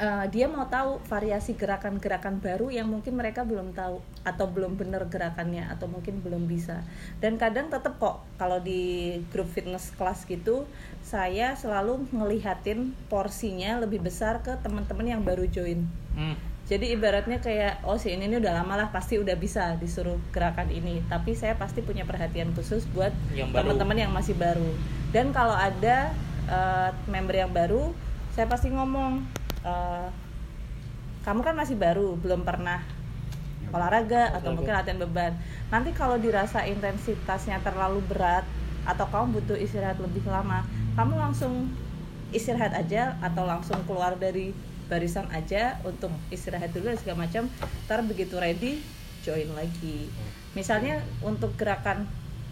uh, 0.00 0.24
dia 0.28 0.46
mau 0.48 0.68
tahu 0.68 1.00
variasi 1.08 1.56
gerakan-gerakan 1.56 2.40
baru 2.40 2.68
yang 2.68 2.88
mungkin 2.88 3.16
mereka 3.16 3.42
belum 3.42 3.72
tahu 3.72 4.00
atau 4.22 4.46
belum 4.48 4.76
benar 4.76 5.08
gerakannya 5.08 5.68
atau 5.72 5.88
mungkin 5.88 6.20
belum 6.20 6.44
bisa. 6.48 6.84
Dan 7.20 7.40
kadang 7.40 7.72
tetap 7.72 7.96
kok 7.96 8.24
kalau 8.36 8.60
di 8.60 9.16
grup 9.32 9.48
fitness 9.48 9.92
kelas 9.96 10.24
gitu 10.28 10.68
saya 11.00 11.54
selalu 11.54 12.08
ngelihatin 12.10 12.92
porsinya 13.06 13.80
lebih 13.80 14.02
besar 14.02 14.42
ke 14.42 14.54
teman-teman 14.60 15.06
yang 15.18 15.22
baru 15.22 15.46
join. 15.48 15.86
Hmm. 16.16 16.32
jadi 16.66 16.98
ibaratnya 16.98 17.38
kayak 17.38 17.84
oh 17.86 17.94
si 17.94 18.10
ini, 18.10 18.26
ini 18.26 18.42
udah 18.42 18.58
lama 18.58 18.74
lah 18.74 18.88
pasti 18.90 19.20
udah 19.22 19.38
bisa 19.38 19.78
disuruh 19.78 20.18
gerakan 20.34 20.66
ini. 20.74 20.98
Tapi 21.06 21.38
saya 21.38 21.54
pasti 21.54 21.78
punya 21.78 22.02
perhatian 22.02 22.50
khusus 22.58 22.82
buat 22.90 23.14
teman-teman 23.30 23.94
yang 23.94 24.10
masih 24.10 24.34
baru. 24.34 24.74
Dan 25.14 25.30
kalau 25.30 25.54
ada 25.54 26.10
eh, 26.50 26.90
member 27.06 27.38
yang 27.38 27.54
baru 27.54 27.94
saya 28.34 28.50
pasti 28.50 28.68
ngomong 28.68 29.24
eh, 29.66 30.08
kamu 31.22 31.40
kan 31.42 31.54
masih 31.54 31.74
baru 31.74 32.14
belum 32.16 32.42
pernah 32.42 32.80
olahraga 33.68 34.30
atau 34.30 34.46
Olahraga. 34.46 34.54
mungkin 34.54 34.74
latihan 34.74 35.00
beban 35.02 35.32
nanti 35.68 35.90
kalau 35.90 36.16
dirasa 36.16 36.62
intensitasnya 36.64 37.58
terlalu 37.60 37.98
berat 38.06 38.46
atau 38.86 39.02
kamu 39.04 39.34
butuh 39.36 39.58
istirahat 39.58 39.98
lebih 39.98 40.22
lama 40.24 40.62
kamu 40.94 41.18
langsung 41.18 41.66
istirahat 42.30 42.70
aja 42.72 43.18
atau 43.20 43.42
langsung 43.42 43.82
keluar 43.82 44.14
dari 44.14 44.54
barisan 44.86 45.26
aja 45.28 45.82
untuk 45.82 46.14
istirahat 46.30 46.70
dulu 46.70 46.86
dan 46.86 46.96
segala 46.96 47.26
macam 47.26 47.50
ntar 47.84 48.06
begitu 48.06 48.38
ready 48.38 48.78
join 49.20 49.50
lagi 49.52 50.06
misalnya 50.54 51.02
untuk 51.20 51.58
gerakan 51.58 52.06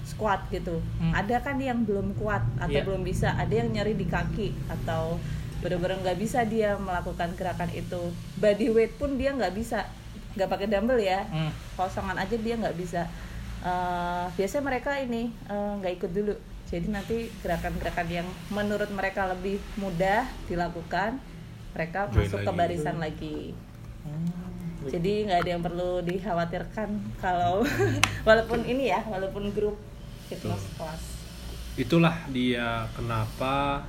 squat 0.05 0.51
gitu 0.51 0.83
Hmm. 0.99 1.15
ada 1.15 1.39
kan 1.41 1.57
yang 1.57 1.87
belum 1.87 2.19
kuat 2.19 2.43
atau 2.59 2.75
Iya. 2.75 2.85
belum 2.85 3.07
bisa 3.07 3.31
ada 3.33 3.55
yang 3.55 3.71
nyeri 3.71 3.95
di 3.95 4.05
kaki 4.05 4.51
atau 4.69 5.17
bener-bener 5.65 5.97
nggak 6.05 6.21
bisa 6.21 6.45
dia 6.45 6.77
melakukan 6.77 7.33
gerakan 7.33 7.73
itu. 7.73 8.13
Body 8.37 8.69
weight 8.69 9.01
pun 9.01 9.17
dia 9.17 9.33
nggak 9.33 9.57
bisa. 9.57 9.89
Nggak 10.37 10.49
pakai 10.53 10.69
dumbbell 10.69 11.01
ya. 11.01 11.25
Hmm. 11.33 11.49
kosongan 11.81 12.21
aja 12.21 12.37
dia 12.37 12.55
nggak 12.61 12.77
bisa. 12.77 13.09
Eh, 13.65 14.25
biasanya 14.37 14.65
mereka 14.69 15.01
ini 15.01 15.33
eh, 15.49 15.73
nggak 15.81 15.93
ikut 16.05 16.11
dulu. 16.13 16.37
Jadi 16.69 16.87
nanti 16.93 17.17
gerakan-gerakan 17.41 18.09
yang 18.13 18.29
menurut 18.53 18.93
mereka 18.93 19.25
lebih 19.25 19.57
mudah 19.81 20.29
dilakukan 20.45 21.17
mereka 21.73 22.07
Join 22.13 22.29
masuk 22.29 22.39
ke 22.45 22.53
barisan 22.53 22.97
lagi. 23.01 23.57
Hmm. 24.05 24.93
jadi 24.93 25.25
nggak 25.25 25.41
ada 25.41 25.51
yang 25.57 25.65
perlu 25.65 26.05
dikhawatirkan 26.05 26.89
kalau 27.17 27.65
walaupun 28.29 28.61
ini 28.69 28.93
ya 28.93 29.01
walaupun 29.09 29.49
grup 29.57 29.81
fitness 30.29 30.61
kelas 30.77 31.25
Itulah 31.75 32.29
dia 32.31 32.87
kenapa 32.95 33.83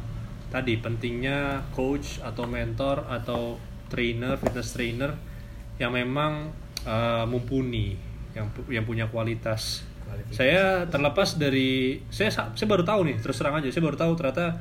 tadi 0.56 0.80
pentingnya 0.80 1.68
coach 1.76 2.24
atau 2.24 2.48
mentor 2.48 3.04
atau 3.12 3.60
trainer, 3.92 4.40
fitness 4.40 4.72
trainer 4.72 5.12
yang 5.76 5.92
memang 5.92 6.56
eh, 6.88 7.26
mumpuni, 7.28 8.00
yang 8.32 8.48
yang 8.72 8.88
punya 8.88 9.12
kualitas. 9.12 9.84
Kualifikasi. 10.08 10.38
Saya 10.38 10.88
terlepas 10.88 11.36
dari 11.36 12.00
saya 12.08 12.32
sa- 12.32 12.56
saya 12.56 12.68
baru 12.72 12.88
tahu 12.88 13.12
nih, 13.12 13.18
terus 13.20 13.36
terang 13.36 13.60
aja 13.60 13.68
saya 13.68 13.84
baru 13.84 14.00
tahu 14.00 14.16
ternyata 14.16 14.56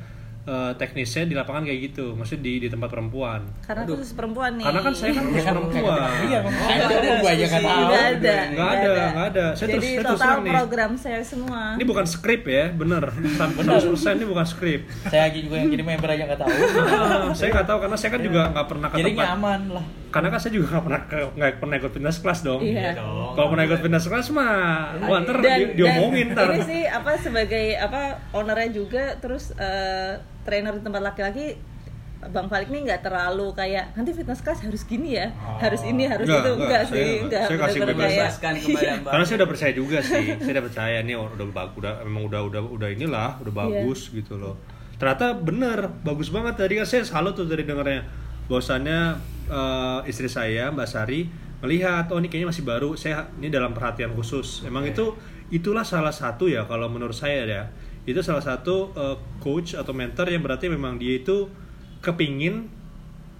eh, 0.45 0.71
teknisnya 0.73 1.25
di 1.25 1.33
lapangan 1.33 1.63
kayak 1.63 1.79
gitu, 1.87 2.13
maksudnya 2.13 2.41
di 2.43 2.53
di 2.59 2.67
tempat 2.67 2.87
perempuan. 2.87 3.41
karena 3.59 3.81
khusus 3.83 4.11
perempuan 4.11 4.51
nih 4.53 4.63
Karena 4.63 4.79
kan 4.79 4.93
saya 4.93 5.11
kan 5.11 5.23
khusus 5.25 5.41
perempuan. 5.43 6.09
Iya, 6.21 6.39
saya 6.45 6.77
gue 7.17 7.31
aja 7.31 7.45
kan 7.47 7.61
tahu. 7.61 7.81
nggak 7.81 8.03
ada 8.05 8.35
Nggak 8.47 8.69
ada, 8.71 8.91
nggak 9.07 9.27
ada. 9.27 9.45
Saya 9.47 9.67
terus- 9.67 9.73
jadi 9.75 9.87
saya 9.87 9.99
terus 9.99 10.11
total 10.15 10.35
nih. 10.37 10.53
program 10.53 10.91
saya 10.95 11.19
semua 11.21 11.61
Ini 11.73 11.83
bukan 11.83 12.05
skrip 12.05 12.43
ya, 12.45 12.63
bener. 12.71 13.03
100% 13.09 14.13
ini 14.13 14.25
bukan 14.25 14.45
skrip. 14.45 14.81
Saya 15.03 15.21
lagi 15.25 15.39
juga 15.41 15.55
yang 15.57 15.69
jadi 15.69 15.83
member 15.83 16.07
aja 16.07 16.23
nggak 16.25 16.39
tahu. 16.39 16.53
Ah, 16.53 17.33
saya 17.37 17.49
nggak 17.51 17.65
tahu 17.65 17.77
karena 17.79 17.95
saya 17.95 18.11
kan 18.11 18.21
juga 18.21 18.41
nggak 18.47 18.67
pernah 18.67 18.87
ke 18.87 18.95
Jadi 18.95 19.11
tempat 19.11 19.25
nyaman 19.27 19.61
lah. 19.71 19.85
karena 20.07 20.27
kan 20.29 20.39
saya 20.39 20.53
juga 20.53 20.67
nggak 20.69 20.85
pernah 20.85 21.01
ke 21.03 21.17
nggak 21.33 21.51
pernah 21.57 21.75
ikut 21.75 21.91
fitness 21.91 22.17
class 22.17 22.39
dong 22.41 22.61
Iya. 22.61 22.95
dong. 22.95 23.35
kalau 23.35 23.47
pernah 23.49 23.65
ikut 23.65 23.79
fitness 23.81 24.05
class 24.05 24.27
mah 24.29 24.55
wah 25.01 25.19
ntar 25.19 25.37
dan, 25.37 25.57
di- 25.59 25.73
diomongin 25.75 26.31
ntar 26.31 26.47
ini 26.49 26.63
sih 26.63 26.81
apa 26.85 27.11
sebagai 27.17 27.65
apa 27.75 28.01
ownernya 28.31 28.69
juga 28.71 29.03
terus 29.17 29.51
eh, 29.55 30.15
trainer 30.45 30.71
di 30.71 30.81
tempat 30.81 31.01
laki-laki 31.03 31.57
Bang 32.25 32.47
Falik 32.47 32.69
nih 32.69 32.81
nggak 32.83 33.01
terlalu 33.01 33.53
kayak 33.53 33.93
nanti 33.93 34.09
fitness 34.09 34.39
class 34.39 34.57
harus 34.59 34.81
gini 34.83 35.13
ya, 35.13 35.29
harus 35.59 35.81
ini 35.83 36.05
harus 36.05 36.25
Enggak, 36.25 36.41
itu 36.41 36.49
enggak. 36.49 36.57
enggak, 36.57 36.81
Saya 36.81 36.89
sih, 36.89 37.03
enggak. 37.03 37.21
enggak. 37.21 37.43
Saya 37.45 37.57
kasih 37.59 37.79
bener-bener 37.79 37.93
bebas. 38.01 38.09
kayak 38.09 38.17
Bebaskan 38.17 38.53
kepada 38.55 38.89
Mbak. 38.95 39.11
karena 39.11 39.23
saya 39.23 39.35
udah 39.35 39.49
percaya 39.51 39.73
juga 39.75 39.97
sih 40.01 40.25
saya 40.35 40.53
udah 40.55 40.65
percaya 40.65 40.97
nih 41.03 41.15
oh, 41.15 41.27
udah 41.27 41.45
bagus 41.51 41.75
udah 41.75 41.93
memang 42.01 42.23
udah 42.25 42.41
udah 42.43 42.61
udah 42.71 42.89
inilah 42.89 43.29
udah 43.37 43.53
Iya. 43.53 43.59
bagus 43.61 43.99
gitu 44.09 44.33
loh 44.35 44.55
ternyata 44.95 45.25
bener 45.35 45.77
bagus 46.01 46.29
banget 46.29 46.53
tadi 46.55 46.73
kan 46.73 46.85
saya 46.87 47.03
salut 47.03 47.33
tuh 47.33 47.45
tadi 47.45 47.61
dengarnya 47.61 48.01
bahwasannya 48.45 48.99
eh, 49.47 49.99
istri 50.05 50.25
saya 50.27 50.71
Mbak 50.71 50.87
Sari 50.87 51.29
melihat 51.59 52.09
oh 52.09 52.17
ini 52.17 52.25
kayaknya 52.25 52.49
masih 52.49 52.63
baru 52.63 52.93
saya 52.93 53.29
ini 53.35 53.49
dalam 53.49 53.69
perhatian 53.69 54.09
khusus 54.11 54.63
emang 54.63 54.81
itu 54.83 55.13
itulah 55.47 55.83
salah 55.83 56.09
satu 56.11 56.45
ya 56.45 56.63
kalau 56.63 56.87
menurut 56.87 57.13
saya 57.13 57.43
ya 57.43 57.63
itu 58.05 58.21
salah 58.21 58.41
satu 58.41 58.93
eh, 58.93 59.17
coach 59.41 59.73
atau 59.73 59.91
mentor 59.91 60.29
yang 60.29 60.45
berarti 60.45 60.69
memang 60.69 61.01
dia 61.01 61.17
itu 61.17 61.49
kepingin 61.99 62.69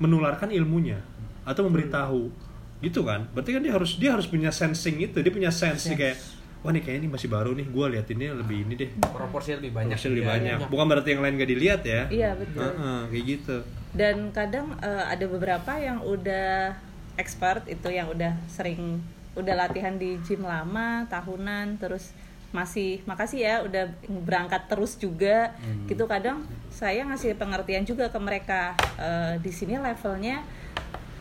menularkan 0.02 0.50
ilmunya 0.52 1.00
atau 1.46 1.70
memberitahu. 1.70 2.34
Gitu 2.82 3.06
kan? 3.06 3.30
Berarti 3.32 3.56
kan 3.56 3.62
dia 3.64 3.74
harus 3.74 3.96
dia 3.96 4.12
harus 4.12 4.28
punya 4.28 4.50
sensing 4.50 5.00
itu. 5.00 5.22
Dia 5.22 5.32
punya 5.32 5.54
sense 5.54 5.88
kayak 5.94 6.18
wah 6.66 6.74
nih 6.74 6.82
kayaknya 6.82 7.06
ini 7.06 7.10
masih 7.14 7.30
baru 7.30 7.54
nih 7.54 7.70
gue 7.70 7.86
liatinnya 7.94 8.30
lebih 8.34 8.66
ini 8.66 8.74
deh. 8.74 8.90
Proporsi 9.14 9.54
lebih 9.54 9.70
banyak 9.70 9.96
Masih 9.96 10.10
lebih 10.12 10.26
juga. 10.26 10.34
banyak. 10.34 10.58
Bukan 10.68 10.86
berarti 10.90 11.10
yang 11.14 11.22
lain 11.22 11.34
gak 11.38 11.52
dilihat 11.54 11.82
ya? 11.86 12.02
Iya, 12.10 12.30
betul. 12.34 12.62
Heeh, 12.66 13.00
kayak 13.14 13.26
gitu. 13.30 13.58
Dan 13.96 14.16
kadang 14.34 14.68
eh, 14.82 15.04
ada 15.06 15.26
beberapa 15.30 15.72
yang 15.78 16.02
udah 16.02 16.74
expert 17.16 17.64
itu 17.70 17.88
yang 17.94 18.12
udah 18.12 18.34
sering 18.50 19.00
udah 19.36 19.56
latihan 19.56 19.96
di 20.00 20.16
gym 20.24 20.44
lama 20.44 21.04
tahunan 21.12 21.76
terus 21.80 22.16
masih 22.56 23.04
makasih 23.04 23.40
ya 23.42 23.56
udah 23.62 23.92
berangkat 24.24 24.66
terus 24.66 24.96
juga. 24.96 25.52
Gitu 25.84 26.04
kadang 26.06 26.40
saya 26.70 27.04
ngasih 27.04 27.36
pengertian 27.36 27.84
juga 27.84 28.08
ke 28.08 28.18
mereka. 28.18 28.62
Eh, 28.96 29.36
di 29.38 29.52
sini 29.52 29.76
levelnya 29.76 30.40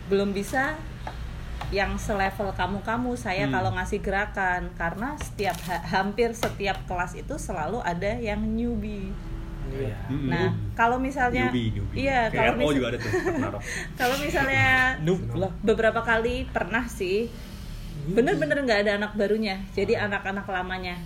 belum 0.06 0.30
bisa 0.30 0.78
yang 1.70 1.96
selevel 1.96 2.52
kamu-kamu. 2.52 3.16
Saya 3.16 3.44
Hmm. 3.44 3.52
kalau 3.52 3.70
ngasih 3.72 3.98
gerakan 3.98 4.70
karena 4.74 5.18
setiap 5.18 5.58
ha- 5.66 5.82
hampir 5.92 6.30
setiap 6.32 6.78
kelas 6.84 7.14
itu 7.14 7.34
selalu 7.34 7.82
ada 7.82 8.14
yang 8.14 8.38
newbie. 8.38 9.10
Iya. 9.66 9.96
Mm-mm. 10.06 10.28
Nah, 10.28 10.48
kalau 10.72 11.00
misalnya 11.00 11.48
newbie 11.48 11.72
newbie. 11.72 12.04
iya, 12.04 12.28
kalau 12.28 12.52
RO 12.52 12.58
mis- 12.62 12.76
juga 12.76 12.86
ada 12.86 12.98
tuh 13.00 13.10
kalau 14.00 14.16
misalnya 14.18 14.66
beberapa 15.60 15.98
kali 16.00 16.46
pernah 16.46 16.84
sih. 16.84 17.26
Bener-bener 18.04 18.60
nggak 18.60 18.80
ada 18.84 18.92
anak 18.98 19.16
barunya 19.16 19.64
jadi 19.72 20.04
anak-anak 20.04 20.44
lamanya 20.44 21.00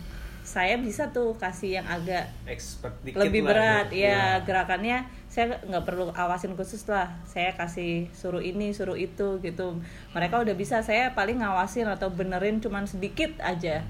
saya 0.49 0.81
bisa 0.81 1.13
tuh 1.13 1.37
kasih 1.37 1.85
yang 1.85 1.87
agak 1.87 2.33
expert 2.49 2.97
dikit 3.05 3.21
lebih 3.21 3.45
lah 3.45 3.53
berat. 3.53 3.87
gitu. 3.93 4.09
ya 4.09 4.41
gerakannya 4.49 5.05
saya 5.29 5.61
nggak 5.61 5.85
perlu 5.85 6.09
awasin 6.17 6.57
khusus 6.57 6.89
lah. 6.89 7.13
Saya 7.29 7.53
kasih 7.53 8.09
suruh 8.17 8.41
ini 8.41 8.73
suruh 8.73 8.97
itu 8.97 9.39
gitu. 9.45 9.77
Mereka 10.17 10.41
udah 10.41 10.57
bisa 10.57 10.81
saya 10.81 11.13
paling 11.13 11.45
ngawasin 11.45 11.85
atau 11.85 12.09
benerin 12.09 12.65
cuman 12.65 12.89
sedikit 12.89 13.37
aja. 13.45 13.85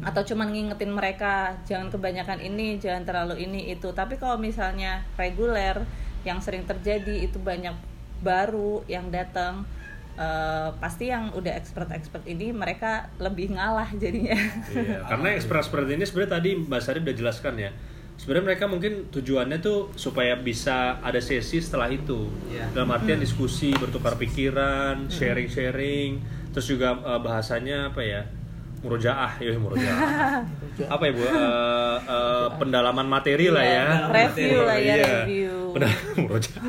Atau 0.00 0.24
cuman 0.24 0.56
ngingetin 0.56 0.88
mereka 0.88 1.60
jangan 1.68 1.92
kebanyakan 1.92 2.40
ini 2.40 2.80
jangan 2.80 3.04
terlalu 3.04 3.44
ini 3.44 3.76
itu. 3.76 3.92
Tapi 3.92 4.16
kalau 4.16 4.40
misalnya 4.40 5.04
reguler 5.20 5.84
yang 6.24 6.40
sering 6.40 6.64
terjadi 6.64 7.28
itu 7.28 7.36
banyak 7.36 7.76
baru 8.24 8.80
yang 8.88 9.12
datang 9.12 9.68
eh, 10.14 10.68
pasti 10.78 11.10
yang 11.10 11.34
udah 11.34 11.52
expert 11.54 11.90
expert 11.90 12.24
ini 12.24 12.54
mereka 12.54 13.10
lebih 13.18 13.54
ngalah 13.54 13.90
jadinya 13.94 14.34
Iya, 14.70 15.02
karena 15.10 15.28
expert-expert 15.34 15.86
ini 15.90 16.04
sebenarnya 16.06 16.32
tadi 16.38 16.50
Mbak 16.58 16.80
Sari 16.80 16.98
udah 17.02 17.16
jelaskan 17.16 17.54
ya. 17.58 17.70
Sebenarnya 18.14 18.54
mereka 18.54 18.64
mungkin 18.70 19.10
tujuannya 19.10 19.58
tuh 19.58 19.90
supaya 19.98 20.38
bisa 20.38 21.02
ada 21.02 21.18
sesi 21.18 21.58
setelah 21.58 21.90
itu. 21.90 22.30
Iya. 22.46 22.70
Dalam 22.70 22.94
artian 22.94 23.18
diskusi, 23.18 23.74
bertukar 23.74 24.14
pikiran, 24.14 25.10
sharing-sharing, 25.10 26.22
terus 26.54 26.66
juga 26.70 26.94
eh, 26.94 27.20
bahasanya 27.20 27.90
apa 27.90 28.02
ya? 28.06 28.22
Murojaah, 28.84 29.32
ya 29.40 29.56
murojaah. 29.56 29.98
apa 30.84 31.02
ya 31.02 31.12
Bu? 31.12 31.22
Eh, 31.22 31.30
eh, 32.04 32.46
pendalaman 32.58 33.06
materi 33.06 33.48
lah 33.48 33.64
ya. 33.64 33.84
review 34.06 34.60
lah 34.60 34.76
ya 34.76 34.94
Iya. 34.94 35.06
review 35.24 35.52
Pendalaman 35.72 36.16
murojaah. 36.28 36.62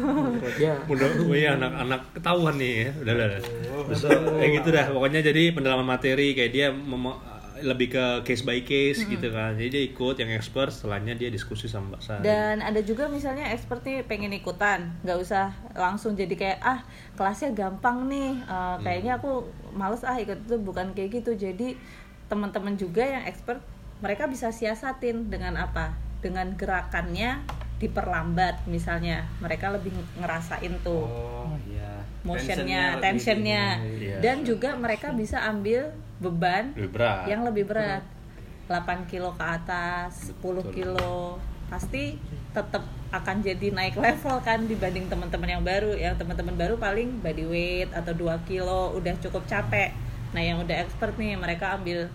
Ya. 0.55 0.73
Mudah, 0.81 1.07
oh 1.21 1.35
iya 1.35 1.49
anak-anak 1.53 2.01
ketahuan 2.13 2.55
nih 2.55 2.73
ya. 2.79 2.89
Udah 2.97 3.13
udah. 3.13 3.27
udah. 3.27 3.41
Terus, 3.85 4.01
kayak 4.39 4.51
gitu 4.55 4.69
dah. 4.71 4.85
Pokoknya 4.89 5.19
jadi 5.21 5.43
pendalaman 5.51 5.85
materi 5.85 6.31
kayak 6.31 6.51
dia 6.51 6.67
mem- 6.71 7.19
lebih 7.63 7.95
ke 7.95 8.05
case 8.27 8.43
by 8.43 8.59
case 8.67 9.05
gitu 9.07 9.31
kan. 9.31 9.55
Jadi 9.55 9.69
dia 9.71 9.83
ikut 9.87 10.15
yang 10.19 10.31
expert, 10.35 10.73
setelahnya 10.73 11.15
dia 11.15 11.31
diskusi 11.31 11.71
sama 11.71 11.95
Mbak 11.95 12.01
Sari. 12.03 12.21
dan 12.25 12.59
ada 12.59 12.81
juga 12.83 13.07
misalnya 13.07 13.47
expert 13.53 13.85
nih 13.85 14.03
pengen 14.03 14.33
ikutan 14.35 14.91
nggak 15.05 15.17
usah 15.21 15.55
langsung 15.75 16.17
jadi 16.17 16.35
kayak 16.35 16.59
ah 16.59 16.79
kelasnya 17.15 17.55
gampang 17.55 18.11
nih 18.11 18.43
eh, 18.43 18.75
kayaknya 18.83 19.21
aku 19.21 19.47
males 19.75 20.03
ah 20.03 20.17
ikut 20.19 20.47
itu 20.47 20.57
bukan 20.59 20.91
kayak 20.91 21.21
gitu 21.21 21.37
jadi 21.37 21.79
teman-teman 22.27 22.75
juga 22.75 23.05
yang 23.05 23.23
expert 23.29 23.61
mereka 24.01 24.27
bisa 24.27 24.49
siasatin 24.51 25.29
dengan 25.31 25.55
apa 25.55 25.95
dengan 26.19 26.57
gerakannya 26.57 27.39
diperlambat 27.75 28.63
misalnya 28.71 29.27
mereka 29.43 29.71
lebih 29.75 29.91
ngerasain 30.19 30.73
tuh 30.79 31.05
oh 31.05 31.55
iya 31.67 31.99
motionnya 32.25 32.97
tensionnya. 32.97 33.83
Iya. 33.85 34.17
dan 34.23 34.41
juga 34.41 34.73
mereka 34.73 35.13
bisa 35.13 35.45
ambil 35.45 35.93
beban 36.17 36.73
lebih 36.73 36.91
berat. 36.95 37.25
yang 37.29 37.41
lebih 37.45 37.69
berat 37.69 38.03
8 38.65 39.05
kilo 39.05 39.29
ke 39.37 39.45
atas 39.45 40.33
10 40.33 40.41
Betul. 40.41 40.63
kilo 40.73 41.37
pasti 41.69 42.17
tetap 42.53 42.81
akan 43.09 43.41
jadi 43.41 43.73
naik 43.73 43.97
level 43.97 44.37
kan 44.41 44.65
dibanding 44.65 45.05
teman-teman 45.09 45.49
yang 45.59 45.63
baru 45.65 45.91
yang 45.97 46.15
teman-teman 46.17 46.55
baru 46.55 46.75
paling 46.77 47.21
body 47.21 47.45
weight 47.45 47.89
atau 47.93 48.13
2 48.13 48.49
kilo 48.49 48.93
udah 48.97 49.13
cukup 49.21 49.45
capek 49.45 49.93
nah 50.33 50.41
yang 50.41 50.61
udah 50.61 50.81
expert 50.81 51.13
nih 51.15 51.37
mereka 51.37 51.77
ambil 51.77 52.09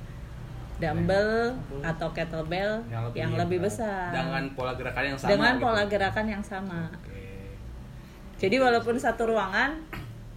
dumbbell 0.81 1.55
atau 1.81 2.09
kettlebell 2.11 2.81
yang 3.13 3.37
lebih, 3.37 3.61
besar 3.61 4.11
dengan 4.11 4.43
pola 4.53 4.73
gerakan 4.75 5.05
yang 5.07 5.19
sama 5.19 5.31
dengan 5.31 5.53
gitu. 5.53 5.63
pola 5.63 5.83
gerakan 5.85 6.27
yang 6.27 6.43
sama 6.43 6.81
Oke. 6.91 7.21
jadi 8.37 8.57
walaupun 8.59 8.97
satu 8.97 9.29
ruangan 9.29 9.77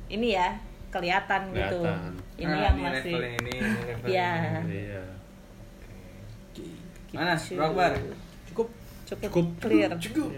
ini 0.07 0.35
ya 0.35 0.59
kelihatan, 0.91 1.49
gitu 1.49 1.81
Kelihatan. 1.81 2.13
ini 2.37 2.53
Ah, 2.53 2.61
yang 2.61 2.75
ini 2.75 2.83
masih 2.85 3.01
level 3.09 3.23
yang 3.23 3.35
ini, 3.39 3.51
ini 3.55 3.79
level 3.81 4.05
Iya. 4.05 4.29
yang 4.29 4.43
ini. 4.61 4.77
Iya. 4.77 5.03
mana 7.13 7.33
Gitu. 7.33 7.57
Akbar 7.57 7.91
Cukup. 8.45 8.67
cukup, 9.05 9.21
Cukup. 9.23 9.45
clear 9.59 9.89
Cukup. 9.97 10.29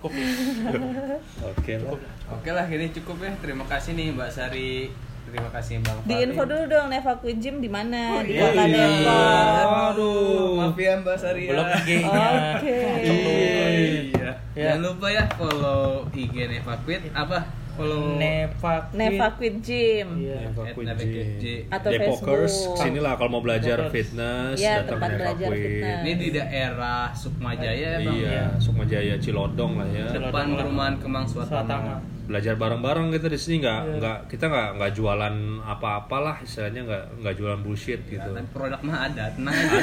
Oke 1.52 1.76
lah. 1.76 1.92
oke 2.30 2.48
lah 2.48 2.64
ini 2.66 2.88
cukup 2.88 3.20
ya 3.20 3.32
terima 3.36 3.64
kasih 3.64 3.92
nih 3.92 4.16
Mbak 4.16 4.30
Sari 4.30 4.88
terima 5.30 5.50
kasih 5.50 5.74
Bang 5.80 5.98
di 6.02 6.14
info 6.20 6.42
dulu 6.42 6.64
dong 6.66 6.86
Neva 6.88 7.12
Queen 7.16 7.38
Gym 7.38 7.56
di 7.58 7.66
mana 7.66 8.20
di 8.20 8.34
iya. 8.34 8.42
kota 8.44 8.64
Depok 8.66 9.68
Aduh, 9.90 10.48
maaf 10.56 10.76
ya 10.76 10.92
Mbak 10.96 11.16
Sari 11.16 11.42
ya. 11.42 11.50
Belum 11.50 11.66
IG-nya. 11.66 12.28
Oke. 12.54 12.78
Iya. 13.00 14.30
Ya. 14.54 14.76
Jangan 14.76 14.78
lupa 14.84 15.06
ya 15.08 15.24
follow 15.34 15.82
IG 16.10 16.34
Neva 16.46 16.74
Quit 16.80 17.02
apa? 17.10 17.38
Follow 17.74 18.14
Neva. 18.16 18.74
Neva 18.92 19.26
Queen 19.34 19.56
Gym 19.58 20.08
Iya. 20.20 20.36
Neva 20.46 20.62
Queen 20.70 20.86
Neva 20.86 21.02
G. 21.02 21.08
Queen 21.08 21.30
G. 21.36 21.44
Atau 21.68 21.90
Depokers, 21.90 22.54
Facebook. 22.54 22.76
ke 22.76 22.82
sini 22.84 22.98
lah 23.00 23.12
kalau 23.14 23.30
mau 23.30 23.42
belajar 23.42 23.76
Depokers. 23.80 23.94
fitness, 23.94 24.56
Iya, 24.58 24.72
datang 24.78 24.88
tempat 24.94 25.08
ke 25.08 25.12
Neva 25.12 25.22
belajar 25.24 25.48
Queen. 25.50 25.62
fitness. 25.64 25.98
Ini 26.00 26.12
di 26.14 26.28
daerah 26.30 27.00
Sukmajaya 27.12 27.74
ya 27.74 27.98
Bang. 28.00 28.14
Iya, 28.16 28.42
Sukma 28.58 28.84
Jaya 28.84 29.14
Cilodong 29.18 29.72
lah 29.74 29.88
ya. 29.90 30.06
Cilodong. 30.08 30.30
Depan 30.30 30.46
perumahan 30.54 30.94
Kemang 30.98 31.26
Swatama. 31.26 31.98
Belajar 32.30 32.54
bareng-bareng 32.54 33.10
kita 33.10 33.26
di 33.26 33.34
sini 33.34 33.54
nggak 33.58 33.80
Iya. 33.80 33.94
nggak 33.96 34.18
kita 34.28 34.44
nggak 34.46 34.68
nggak 34.72 34.90
jualan 34.94 35.34
apa-apalah 35.60 36.36
istilahnya 36.40 36.80
nggak 36.84 37.04
nggak 37.18 37.34
jualan 37.34 37.58
bullshit 37.58 38.00
gitu 38.06 38.30
Tapi 38.30 38.46
produk 38.48 38.78
mah 38.80 38.98
ada, 39.04 39.24
tenang 39.28 39.50
aja. 39.52 39.78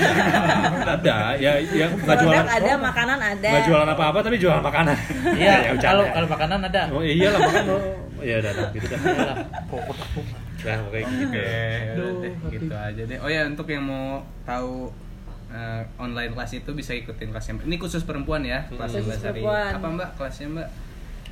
ada 0.87 1.17
ya 1.35 1.51
ya 1.59 1.85
nggak 1.89 2.07
Produk 2.07 2.23
jualan 2.23 2.47
ada, 2.49 2.71
makanan 2.79 3.17
ada. 3.19 3.49
nggak 3.49 3.63
jualan 3.67 3.89
apa-apa 3.89 4.19
tapi 4.21 4.37
jualan 4.37 4.61
makanan 4.61 4.95
Iya, 5.35 5.55
Ya, 5.67 5.71
kalau 5.77 6.07
kalau 6.07 6.27
makanan 6.29 6.59
ada. 6.63 6.81
oh 6.87 7.03
iya 7.03 7.27
lah 7.27 7.39
makan 7.41 7.63
oh. 7.67 7.81
ya 8.19 8.35
udah 8.39 8.51
udah, 8.53 8.67
gitu 8.71 8.85
dah 8.87 8.99
Iyalah, 9.03 9.37
pokok 9.67 9.97
pokoknya 10.57 11.03
gitu 11.11 11.27
Oke, 11.27 11.51
Aduh, 11.93 12.11
deh, 12.17 12.33
gitu 12.49 12.73
aja 12.73 13.01
deh. 13.03 13.17
Oh 13.19 13.29
ya, 13.29 13.45
untuk 13.45 13.67
yang 13.67 13.83
mau 13.83 14.05
tahu 14.41 14.89
eh, 15.49 15.81
online 15.95 16.31
kelas 16.33 16.51
itu 16.55 16.71
bisa 16.71 16.91
ikutin 16.91 17.29
kelasnya. 17.29 17.61
Ini 17.61 17.75
khusus 17.77 18.01
perempuan 18.01 18.41
ya, 18.41 18.65
kelas 18.67 18.89
Khusus 18.89 19.05
Mbak 19.05 19.17
Sari. 19.17 19.31
perempuan. 19.37 19.71
Apa 19.73 19.87
Mbak 19.91 20.09
kelasnya 20.17 20.47
Mbak? 20.49 20.67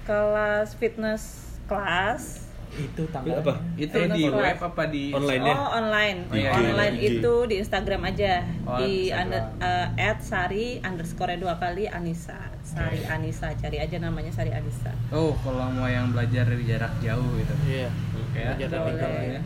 Kelas 0.05 0.77
fitness 0.77 1.23
kelas. 1.65 2.45
itu 2.75 3.07
tanggal 3.07 3.39
Apa? 3.39 3.55
Itu 3.79 3.95
di 4.11 4.27
web 4.27 4.59
apa 4.59 4.83
di 4.91 5.07
Online 5.09 5.47
Oh, 5.47 5.79
online. 5.79 6.19
Oh, 6.27 6.35
iya, 6.35 6.51
online 6.51 6.95
iya. 6.99 7.07
itu 7.15 7.33
di 7.47 7.55
Instagram 7.63 8.03
aja. 8.03 8.43
Oh, 8.67 8.75
di 8.77 9.07
Instagram. 9.07 9.63
under, 9.63 9.87
at 9.95 10.19
sari 10.19 10.83
underscore 10.83 11.39
dua 11.39 11.55
kali 11.55 11.87
Anissa. 11.87 12.35
Sari 12.61 12.99
Anissa, 13.07 13.55
cari 13.55 13.79
aja 13.79 13.95
namanya 13.95 14.27
Sari 14.29 14.51
Anissa. 14.51 14.91
Oh, 15.07 15.31
kalau 15.39 15.71
mau 15.71 15.87
yang 15.87 16.11
belajar 16.11 16.43
dari 16.43 16.67
jarak 16.67 16.91
jauh 16.99 17.23
gitu. 17.39 17.53
Iya. 17.63 17.87
Oke 18.11 18.37
ya. 18.37 18.51
Belajar 18.51 18.67
dari 18.67 18.83
Boleh. 18.83 18.99
jauh. 18.99 19.23
ya. 19.23 19.41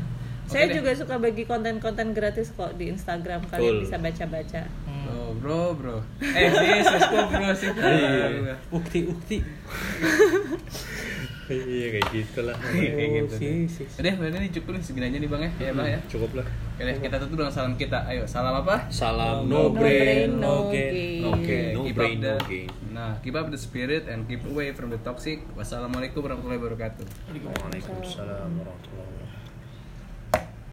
Saya 0.50 0.66
deh. 0.66 0.82
juga 0.82 0.92
suka 0.98 1.16
bagi 1.22 1.44
konten-konten 1.46 2.18
gratis 2.18 2.50
kok 2.50 2.74
di 2.76 2.90
Instagram. 2.90 3.46
Kalian 3.46 3.78
Betul. 3.78 3.84
bisa 3.86 3.96
baca-baca. 4.02 4.62
Hmm. 5.10 5.42
Bro, 5.42 5.74
bro, 5.74 5.74
bro. 5.74 5.98
Eh, 6.22 6.50
sis, 6.86 7.04
kok 7.10 7.26
bro 7.34 7.50
sih. 7.58 7.70
Iya. 7.74 8.56
Ukti 8.70 9.00
ukti. 9.10 9.38
iya 11.50 11.98
kayak 11.98 12.08
gitulah 12.14 12.54
Iya, 12.78 12.92
kayak 12.94 13.10
gitu. 13.10 13.34
Oh, 13.34 13.66
si. 13.66 13.84
Udah, 13.98 14.14
berarti 14.22 14.38
ini 14.38 14.50
cukup 14.54 14.70
nih 14.78 14.84
segini 14.86 15.06
aja 15.10 15.18
nih 15.18 15.30
Bang 15.34 15.42
ya. 15.42 15.52
Ya, 15.58 15.72
Bang 15.74 15.90
ya. 15.90 16.00
cukup 16.06 16.38
lah 16.38 16.46
Oke 16.80 16.96
kita 17.02 17.16
tutup 17.20 17.36
dengan 17.42 17.54
salam 17.54 17.74
kita. 17.74 18.00
Ayo, 18.06 18.24
salam 18.30 18.54
apa? 18.62 18.88
salam 18.94 19.50
No 19.50 19.74
brain 19.74 20.38
no 20.38 20.70
gain. 20.72 21.26
Oke, 21.26 21.74
no 21.76 21.82
brain, 21.90 22.18
no 22.22 22.38
gain. 22.46 22.70
Nah, 22.94 23.18
keep 23.20 23.34
up 23.34 23.50
the 23.50 23.60
spirit 23.60 24.08
and 24.08 24.30
keep 24.30 24.46
away 24.46 24.72
from 24.72 24.94
the 24.94 25.02
toxic. 25.02 25.42
Wassalamualaikum 25.58 26.22
warahmatullahi 26.24 26.62
wabarakatuh. 26.62 27.04
Waalaikumsalam 27.34 28.50
warahmatullahi 28.62 29.10
wabarakatuh 29.10 29.29